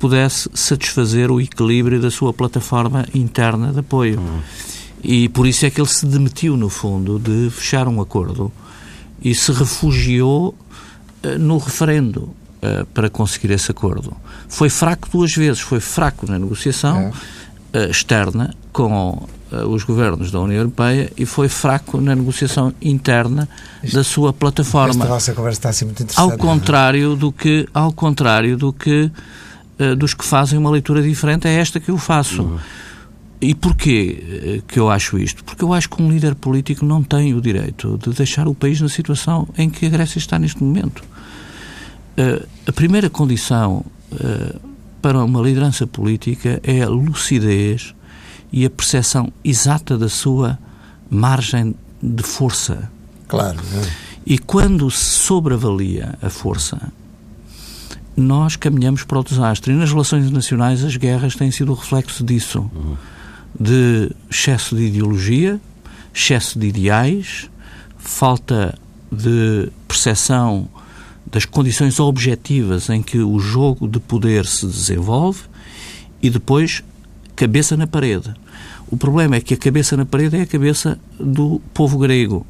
pudesse 0.02 0.50
satisfazer 0.52 1.30
o 1.30 1.40
equilíbrio 1.40 2.02
da 2.02 2.10
sua 2.10 2.34
plataforma 2.34 3.06
interna 3.14 3.72
de 3.72 3.80
apoio. 3.80 4.20
E 5.04 5.30
por 5.30 5.46
isso 5.46 5.64
é 5.64 5.70
que 5.70 5.80
ele 5.80 5.88
se 5.88 6.08
demitiu, 6.08 6.58
no 6.58 6.70
fundo, 6.70 7.20
de 7.20 7.52
fechar 7.52 7.88
um 7.88 8.02
acordo 8.02 8.52
e 9.22 9.36
se 9.36 9.52
refugiou 9.52 10.56
uh, 11.24 11.38
no 11.38 11.60
referendo 11.60 12.22
uh, 12.22 12.86
para 12.96 13.12
conseguir 13.12 13.52
esse 13.52 13.70
acordo. 13.70 14.12
Foi 14.50 14.70
fraco 14.70 15.08
duas 15.12 15.34
vezes. 15.34 15.60
Foi 15.60 15.80
fraco 15.80 16.30
na 16.30 16.40
negociação 16.40 17.14
é. 17.72 17.86
uh, 17.86 17.92
externa 17.92 18.56
com 18.74 19.28
os 19.68 19.84
governos 19.84 20.32
da 20.32 20.40
União 20.40 20.60
Europeia 20.60 21.12
e 21.18 21.26
foi 21.26 21.50
fraco 21.50 22.00
na 22.00 22.16
negociação 22.16 22.74
interna 22.82 23.50
Isto, 23.84 23.98
da 23.98 24.02
sua 24.02 24.32
plataforma. 24.32 25.04
Esta 25.04 25.14
nossa 25.14 25.34
conversa 25.34 25.60
está 25.60 25.70
assim 25.70 25.84
muito 25.84 26.02
interessante. 26.04 26.32
Ao 26.32 26.38
contrário 26.38 27.18
do 27.18 27.34
que, 27.34 27.68
ao 27.74 27.92
contrário 27.92 28.56
do 28.56 28.72
que 28.72 29.12
dos 29.98 30.14
que 30.14 30.24
fazem 30.24 30.58
uma 30.58 30.70
leitura 30.70 31.02
diferente, 31.02 31.48
é 31.48 31.54
esta 31.56 31.80
que 31.80 31.90
eu 31.90 31.98
faço. 31.98 32.44
Uhum. 32.44 32.60
E 33.42 33.56
porquê 33.56 34.24
eh, 34.24 34.62
que 34.68 34.80
eu 34.80 34.90
acho 34.90 35.18
isto? 35.18 35.44
Porque 35.44 35.64
eu 35.64 35.74
acho 35.74 35.90
que 35.90 36.00
um 36.00 36.12
líder 36.12 36.36
político 36.36 36.86
não 36.86 37.02
tem 37.02 37.34
o 37.34 37.42
direito 37.42 37.98
de 37.98 38.12
deixar 38.12 38.48
o 38.48 38.54
país 38.54 38.80
na 38.80 38.88
situação 38.88 39.48
em 39.58 39.68
que 39.68 39.88
a 39.88 39.90
Grécia 39.90 40.20
está 40.20 40.38
neste 40.38 40.64
momento. 40.64 41.04
Uh, 42.18 42.46
a 42.68 42.72
primeira 42.72 43.10
condição 43.10 43.84
uh, 44.12 44.60
para 45.02 45.24
uma 45.24 45.42
liderança 45.42 45.88
política 45.88 46.60
é 46.64 46.84
a 46.84 46.90
lucidez 46.90 47.96
e 48.54 48.64
a 48.64 48.70
percepção 48.70 49.34
exata 49.44 49.98
da 49.98 50.08
sua 50.08 50.60
margem 51.10 51.74
de 52.02 52.22
força. 52.22 52.92
Claro. 53.28 53.58
É. 53.58 53.90
E 54.26 54.38
quando 54.38 54.92
se 54.92 55.20
sobreavalia 55.20 56.14
a 56.22 56.30
força, 56.30 56.92
nós 58.16 58.56
caminhamos 58.56 59.04
para 59.04 59.20
o 59.20 59.24
desastre. 59.24 59.74
E 59.74 59.76
nas 59.76 59.92
relações 59.92 60.26
internacionais 60.26 60.84
as 60.84 60.96
guerras 60.96 61.36
têm 61.36 61.52
sido 61.52 61.72
o 61.72 61.76
reflexo 61.76 62.24
disso. 62.24 62.70
De 63.60 64.12
excesso 64.30 64.76
de 64.76 64.84
ideologia, 64.84 65.60
excesso 66.14 66.58
de 66.60 66.68
ideais, 66.68 67.50
falta 67.98 68.78
de 69.12 69.70
percepção 69.88 70.68
das 71.26 71.46
condições 71.46 72.00
objetivas 72.00 72.90
em 72.90 73.02
que 73.02 73.20
o 73.20 73.40
jogo 73.40 73.88
de 73.88 74.00
poder 74.00 74.46
se 74.46 74.66
desenvolve 74.66 75.42
e 76.22 76.30
depois 76.30 76.84
cabeça 77.36 77.78
na 77.78 77.88
parede. 77.88 78.34
O 78.90 78.98
problema 78.98 79.38
é 79.38 79.42
que 79.42 79.54
a 79.54 79.58
cabeça 79.58 79.96
na 79.96 80.06
parede 80.06 80.38
é 80.38 80.42
a 80.42 80.46
cabeça 80.46 81.00
do 81.18 81.62
povo 81.74 81.98
grego, 81.98 82.46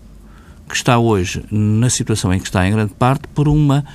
que 0.67 0.76
está 0.76 0.97
hoje 0.97 1.43
na 1.52 1.89
situação 1.89 2.34
em 2.34 2.39
que 2.39 2.45
está, 2.45 2.67
em 2.67 2.71
grande 2.71 2.93
parte, 2.93 3.28
por 3.28 3.47
uma 3.47 3.86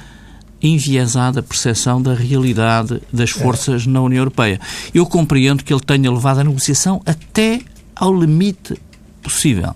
enviesada 0.66 1.42
percepção 1.42 2.00
da 2.00 2.14
realidade 2.14 3.00
das 3.12 3.30
forças 3.30 3.86
é. 3.86 3.90
na 3.90 4.00
União 4.02 4.20
Europeia. 4.20 4.60
Eu 4.94 5.06
compreendo 5.06 5.64
que 5.64 5.72
ele 5.72 5.80
tenha 5.80 6.10
levado 6.10 6.40
a 6.40 6.44
negociação 6.44 7.00
até 7.06 7.60
ao 7.94 8.14
limite 8.14 8.74
possível. 9.22 9.74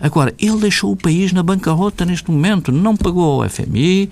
Agora, 0.00 0.32
ele 0.38 0.58
deixou 0.58 0.92
o 0.92 0.96
país 0.96 1.32
na 1.32 1.42
bancarrota 1.42 2.04
neste 2.04 2.30
momento, 2.30 2.70
não 2.70 2.96
pagou 2.96 3.42
ao 3.42 3.48
FMI, 3.48 4.08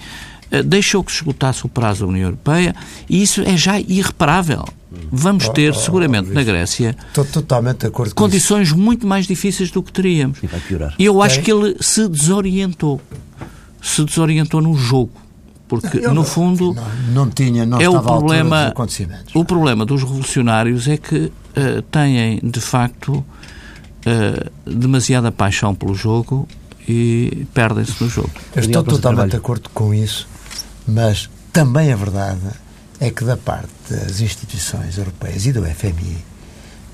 eh, 0.50 0.62
deixou 0.62 1.02
que 1.02 1.12
se 1.12 1.18
esgotasse 1.18 1.64
o 1.64 1.68
prazo 1.68 2.00
da 2.00 2.06
União 2.08 2.26
Europeia 2.26 2.74
e 3.08 3.22
isso 3.22 3.40
é 3.42 3.56
já 3.56 3.78
irreparável. 3.80 4.64
Vamos 5.10 5.48
ter, 5.50 5.72
oh, 5.72 5.76
oh, 5.76 5.80
seguramente, 5.80 6.30
oh, 6.30 6.34
na 6.34 6.42
Grécia, 6.42 6.96
Estou 7.08 7.24
totalmente 7.24 7.80
de 7.80 7.86
acordo 7.86 8.14
condições 8.14 8.72
muito 8.72 9.06
mais 9.06 9.26
difíceis 9.26 9.70
do 9.70 9.82
que 9.82 9.92
teríamos. 9.92 10.38
E 10.42 10.46
vai 10.46 10.60
piorar. 10.60 10.94
E 10.98 11.04
eu 11.04 11.20
acho 11.22 11.40
que 11.42 11.52
ele 11.52 11.76
se 11.80 12.08
desorientou. 12.08 13.00
Se 13.82 14.04
desorientou 14.04 14.60
no 14.60 14.74
jogo 14.74 15.12
porque 15.68 15.98
eu, 15.98 16.14
no 16.14 16.24
fundo 16.24 16.72
não, 16.72 17.24
não 17.24 17.30
tinha 17.30 17.66
não 17.66 17.80
é 17.80 17.88
o 17.88 18.00
problema 18.00 18.72
o 19.34 19.44
problema 19.44 19.84
dos 19.84 20.02
revolucionários 20.02 20.86
é 20.86 20.96
que 20.96 21.16
uh, 21.16 21.82
têm 21.90 22.40
de 22.42 22.60
facto 22.60 23.12
uh, 24.06 24.50
demasiada 24.64 25.32
paixão 25.32 25.74
pelo 25.74 25.94
jogo 25.94 26.48
e 26.88 27.46
perdem-se 27.52 28.02
no 28.02 28.08
jogo. 28.08 28.30
Eu 28.54 28.62
estou 28.62 28.84
totalmente 28.84 29.30
de 29.30 29.36
acordo 29.36 29.68
com 29.70 29.92
isso, 29.92 30.28
mas 30.86 31.28
também 31.52 31.92
a 31.92 31.96
verdade 31.96 32.46
é 33.00 33.10
que 33.10 33.24
da 33.24 33.36
parte 33.36 33.68
das 33.90 34.20
instituições 34.20 34.96
europeias 34.96 35.46
e 35.46 35.52
do 35.52 35.64
FMI 35.64 36.24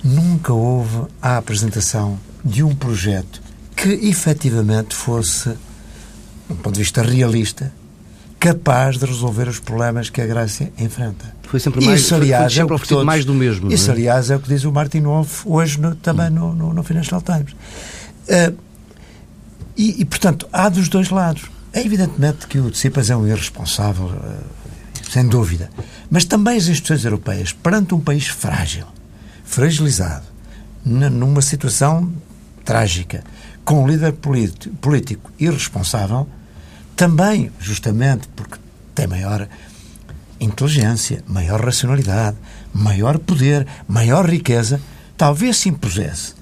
nunca 0.02 0.52
houve 0.52 1.06
a 1.20 1.36
apresentação 1.36 2.18
de 2.44 2.62
um 2.62 2.74
projeto 2.74 3.40
que 3.76 3.88
efetivamente 3.88 4.94
fosse, 4.94 5.50
de 5.50 6.52
um 6.52 6.56
ponto 6.56 6.74
de 6.74 6.80
vista 6.80 7.02
realista, 7.02 7.72
capaz 8.42 8.98
de 8.98 9.06
resolver 9.06 9.46
os 9.46 9.60
problemas 9.60 10.10
que 10.10 10.20
a 10.20 10.26
Grécia 10.26 10.72
enfrenta. 10.76 11.32
Foi 11.44 11.60
sempre 11.60 11.84
mais, 11.84 12.00
isso, 12.00 12.12
aliás, 12.12 12.52
foi, 12.52 12.66
foi 12.66 12.68
sempre 12.68 12.74
é 12.74 12.88
todos, 12.88 13.04
mais 13.04 13.24
do 13.24 13.34
mesmo. 13.34 13.72
Isso, 13.72 13.88
é? 13.88 13.92
aliás, 13.92 14.30
é 14.30 14.36
o 14.36 14.40
que 14.40 14.48
diz 14.48 14.64
o 14.64 14.72
Martin 14.72 15.02
Wolf 15.02 15.46
hoje 15.46 15.80
no, 15.80 15.94
também 15.94 16.26
hum. 16.26 16.30
no, 16.30 16.54
no, 16.54 16.74
no, 16.74 16.82
Financial 16.82 17.22
Times. 17.22 17.52
Uh, 17.52 18.58
e, 19.76 20.02
e, 20.02 20.04
portanto, 20.04 20.48
há 20.52 20.68
dos 20.68 20.88
dois 20.88 21.08
lados. 21.10 21.44
É 21.72 21.86
evidentemente 21.86 22.48
que 22.48 22.58
o 22.58 22.68
Tsipras 22.68 23.10
é 23.10 23.16
um 23.16 23.24
irresponsável, 23.24 24.06
uh, 24.06 24.44
sem 25.08 25.24
dúvida. 25.28 25.70
Mas 26.10 26.24
também 26.24 26.56
as 26.56 26.66
instituições 26.66 27.04
europeias, 27.04 27.52
perante 27.52 27.94
um 27.94 28.00
país 28.00 28.26
frágil, 28.26 28.86
fragilizado, 29.44 30.24
numa 30.84 31.42
situação 31.42 32.12
trágica, 32.64 33.22
com 33.64 33.84
um 33.84 33.86
líder 33.86 34.14
político 34.80 35.30
irresponsável, 35.38 36.26
também, 37.02 37.50
justamente 37.58 38.28
porque 38.36 38.58
tem 38.94 39.08
maior 39.08 39.48
inteligência, 40.38 41.24
maior 41.26 41.60
racionalidade, 41.60 42.36
maior 42.72 43.18
poder, 43.18 43.66
maior 43.88 44.24
riqueza, 44.30 44.80
talvez 45.16 45.56
se 45.56 45.68
impusesse 45.68 46.34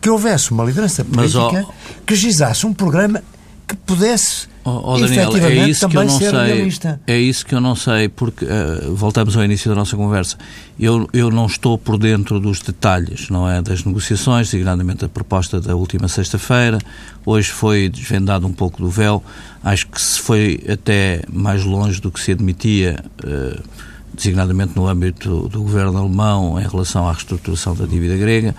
que 0.00 0.08
houvesse 0.08 0.50
uma 0.50 0.64
liderança 0.64 1.04
política 1.04 1.52
Mas, 1.52 1.66
oh, 1.68 1.74
que 2.06 2.14
gizasse 2.14 2.66
um 2.66 2.72
programa 2.72 3.22
que 3.66 3.76
pudesse 3.76 4.48
Oh, 4.68 4.94
oh 4.94 4.98
Daniel, 4.98 5.34
é 5.36 5.68
isso 5.68 5.88
que 5.88 5.96
eu 5.96 6.04
não 6.04 6.18
sei. 6.18 6.30
Realista. 6.30 7.00
É 7.06 7.18
isso 7.18 7.46
que 7.46 7.54
eu 7.54 7.60
não 7.60 7.74
sei, 7.74 8.08
porque 8.08 8.44
uh, 8.44 8.94
voltamos 8.94 9.36
ao 9.36 9.44
início 9.44 9.70
da 9.70 9.74
nossa 9.74 9.96
conversa. 9.96 10.36
Eu, 10.78 11.08
eu 11.12 11.30
não 11.30 11.46
estou 11.46 11.78
por 11.78 11.98
dentro 11.98 12.38
dos 12.38 12.60
detalhes, 12.60 13.30
não 13.30 13.48
é, 13.48 13.62
das 13.62 13.84
negociações, 13.84 14.50
designadamente 14.50 15.04
a 15.04 15.08
proposta 15.08 15.60
da 15.60 15.74
última 15.74 16.08
sexta-feira. 16.08 16.78
Hoje 17.24 17.50
foi 17.50 17.88
desvendado 17.88 18.46
um 18.46 18.52
pouco 18.52 18.82
do 18.82 18.90
véu. 18.90 19.22
Acho 19.64 19.86
que 19.88 20.00
se 20.00 20.20
foi 20.20 20.60
até 20.70 21.22
mais 21.32 21.64
longe 21.64 22.00
do 22.00 22.10
que 22.10 22.20
se 22.20 22.32
admitia. 22.32 23.02
Uh, 23.24 23.87
designadamente 24.18 24.72
no 24.76 24.86
âmbito 24.86 25.48
do 25.48 25.62
governo 25.62 25.96
alemão 25.96 26.60
em 26.60 26.66
relação 26.66 27.08
à 27.08 27.12
reestruturação 27.12 27.74
da 27.74 27.86
dívida 27.86 28.16
grega. 28.16 28.54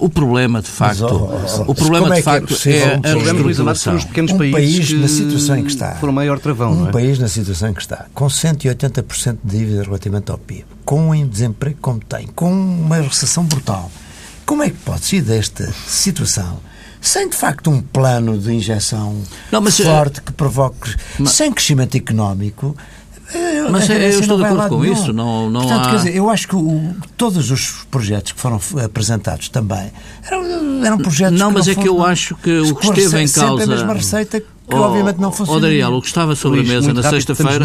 O 0.00 0.08
problema, 0.08 0.60
de 0.60 0.68
facto, 0.68 1.02
Mas, 1.02 1.58
oh, 1.58 1.64
oh, 1.68 1.70
o 1.70 1.74
problema 1.74 2.08
de 2.08 2.16
é, 2.16 2.18
é 2.18 2.22
facto 2.22 2.54
é, 2.66 2.70
é, 2.70 3.10
a 3.10 3.14
reestruturação. 3.14 3.94
Os 3.94 4.04
pequenos 4.04 4.32
um 4.32 4.38
país 4.38 4.92
na 4.92 5.08
situação 5.08 5.56
em 5.56 5.64
que 5.64 5.70
está. 5.70 5.94
Foram 5.96 6.12
maior 6.12 6.38
travão, 6.40 6.72
um 6.72 6.88
é? 6.88 6.90
país 6.90 7.18
na 7.18 7.28
situação 7.28 7.68
em 7.68 7.74
que 7.74 7.82
está, 7.82 8.06
com 8.14 8.26
180% 8.26 9.38
de 9.44 9.58
dívida 9.58 9.82
relativamente 9.84 10.30
ao 10.30 10.38
PIB, 10.38 10.64
com 10.84 11.10
um 11.10 11.28
desemprego 11.28 11.78
como 11.80 12.00
tem, 12.00 12.26
com 12.28 12.50
uma 12.50 12.96
recessão 12.96 13.44
brutal. 13.44 13.90
Como 14.46 14.62
é 14.62 14.70
que 14.70 14.76
pode 14.78 15.04
ser 15.04 15.22
desta 15.22 15.72
situação 15.86 16.58
sem 17.02 17.28
de 17.28 17.36
facto 17.36 17.68
um 17.68 17.82
plano 17.82 18.38
de 18.38 18.52
injeção 18.52 19.20
não, 19.50 19.60
mas, 19.60 19.76
forte 19.78 20.22
que 20.22 20.32
provoque, 20.32 20.94
mas, 21.18 21.32
sem 21.32 21.52
crescimento 21.52 21.96
económico, 21.96 22.76
mas 23.70 23.88
eu, 23.88 23.96
eu 23.96 24.20
estou 24.20 24.36
de 24.36 24.44
acordo 24.44 24.68
com 24.68 24.80
nenhum. 24.80 24.92
isso. 24.92 25.12
Não, 25.12 25.50
não 25.50 25.60
Portanto, 25.62 25.86
há... 25.86 25.90
quer 25.90 25.96
dizer, 25.96 26.16
eu 26.16 26.30
acho 26.30 26.48
que 26.48 26.56
o, 26.56 26.94
todos 27.16 27.50
os 27.50 27.86
projetos 27.90 28.32
que 28.32 28.40
foram 28.40 28.60
apresentados 28.84 29.48
também 29.48 29.90
eram, 30.24 30.84
eram 30.84 30.98
projetos. 30.98 31.38
Não, 31.38 31.50
mas 31.50 31.68
é 31.68 31.74
que 31.74 31.88
eu 31.88 32.04
acho 32.04 32.34
que 32.36 32.58
o 32.60 32.74
que 32.74 32.86
esteve 32.88 33.22
em 33.22 33.28
causa. 33.28 33.64
a 33.64 33.66
mesma 33.66 33.94
receita 33.94 34.40
que 34.40 34.76
oh, 34.76 34.80
obviamente 34.80 35.20
não 35.20 35.32
funciona. 35.32 35.58
Oh, 35.58 35.60
Daniel, 35.60 35.92
o 35.92 36.00
que 36.00 36.06
estava 36.06 36.34
sobre 36.34 36.60
a 36.60 36.62
mesa 36.62 36.92
na 36.92 37.02
sexta-feira. 37.02 37.64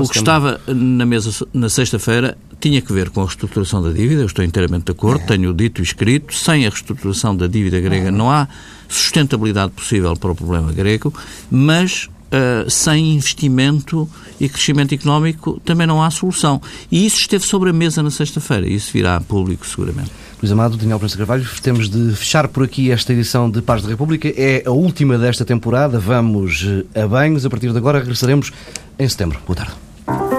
O 0.00 0.08
que 0.08 0.18
estava 0.18 0.60
na 0.66 1.06
mesa 1.06 1.46
na 1.52 1.68
sexta-feira 1.68 2.36
tinha 2.60 2.80
que 2.80 2.92
ver 2.92 3.10
com 3.10 3.20
a 3.20 3.24
reestruturação 3.24 3.82
da 3.82 3.90
dívida. 3.90 4.22
Eu 4.22 4.26
estou 4.26 4.44
inteiramente 4.44 4.86
de 4.86 4.92
acordo, 4.92 5.22
é. 5.22 5.26
tenho 5.26 5.52
dito 5.52 5.80
e 5.80 5.84
escrito. 5.84 6.34
Sem 6.34 6.66
a 6.66 6.70
reestruturação 6.70 7.36
da 7.36 7.46
dívida 7.46 7.80
grega 7.80 8.10
não 8.10 8.30
há 8.30 8.48
sustentabilidade 8.88 9.72
possível 9.72 10.14
para 10.16 10.32
o 10.32 10.34
problema 10.34 10.72
grego, 10.72 11.12
mas 11.50 12.08
uh, 12.34 12.68
sem 12.70 13.14
investimento 13.14 14.08
e 14.40 14.48
crescimento 14.48 14.94
económico 14.94 15.60
também 15.64 15.86
não 15.86 16.02
há 16.02 16.10
solução. 16.10 16.60
E 16.90 17.06
isso 17.06 17.18
esteve 17.18 17.46
sobre 17.46 17.70
a 17.70 17.72
mesa 17.72 18.02
na 18.02 18.10
sexta-feira 18.10 18.66
e 18.66 18.74
isso 18.74 18.92
virá 18.92 19.16
a 19.16 19.20
público 19.20 19.66
seguramente. 19.66 20.10
Luís 20.42 20.52
Amado, 20.52 20.76
Daniel 20.76 20.98
Prensa 20.98 21.16
Carvalho, 21.16 21.46
temos 21.62 21.88
de 21.88 22.14
fechar 22.14 22.48
por 22.48 22.64
aqui 22.64 22.90
esta 22.90 23.12
edição 23.12 23.50
de 23.50 23.62
Paz 23.62 23.82
da 23.82 23.88
República. 23.88 24.28
É 24.28 24.62
a 24.66 24.70
última 24.70 25.16
desta 25.16 25.44
temporada. 25.44 25.98
Vamos 25.98 26.66
eh, 26.94 27.02
a 27.02 27.06
banhos. 27.06 27.46
A 27.46 27.50
partir 27.50 27.72
de 27.72 27.78
agora 27.78 28.00
regressaremos 28.00 28.52
em 28.98 29.08
setembro. 29.08 29.38
Boa 29.46 29.56
tarde. 29.56 30.33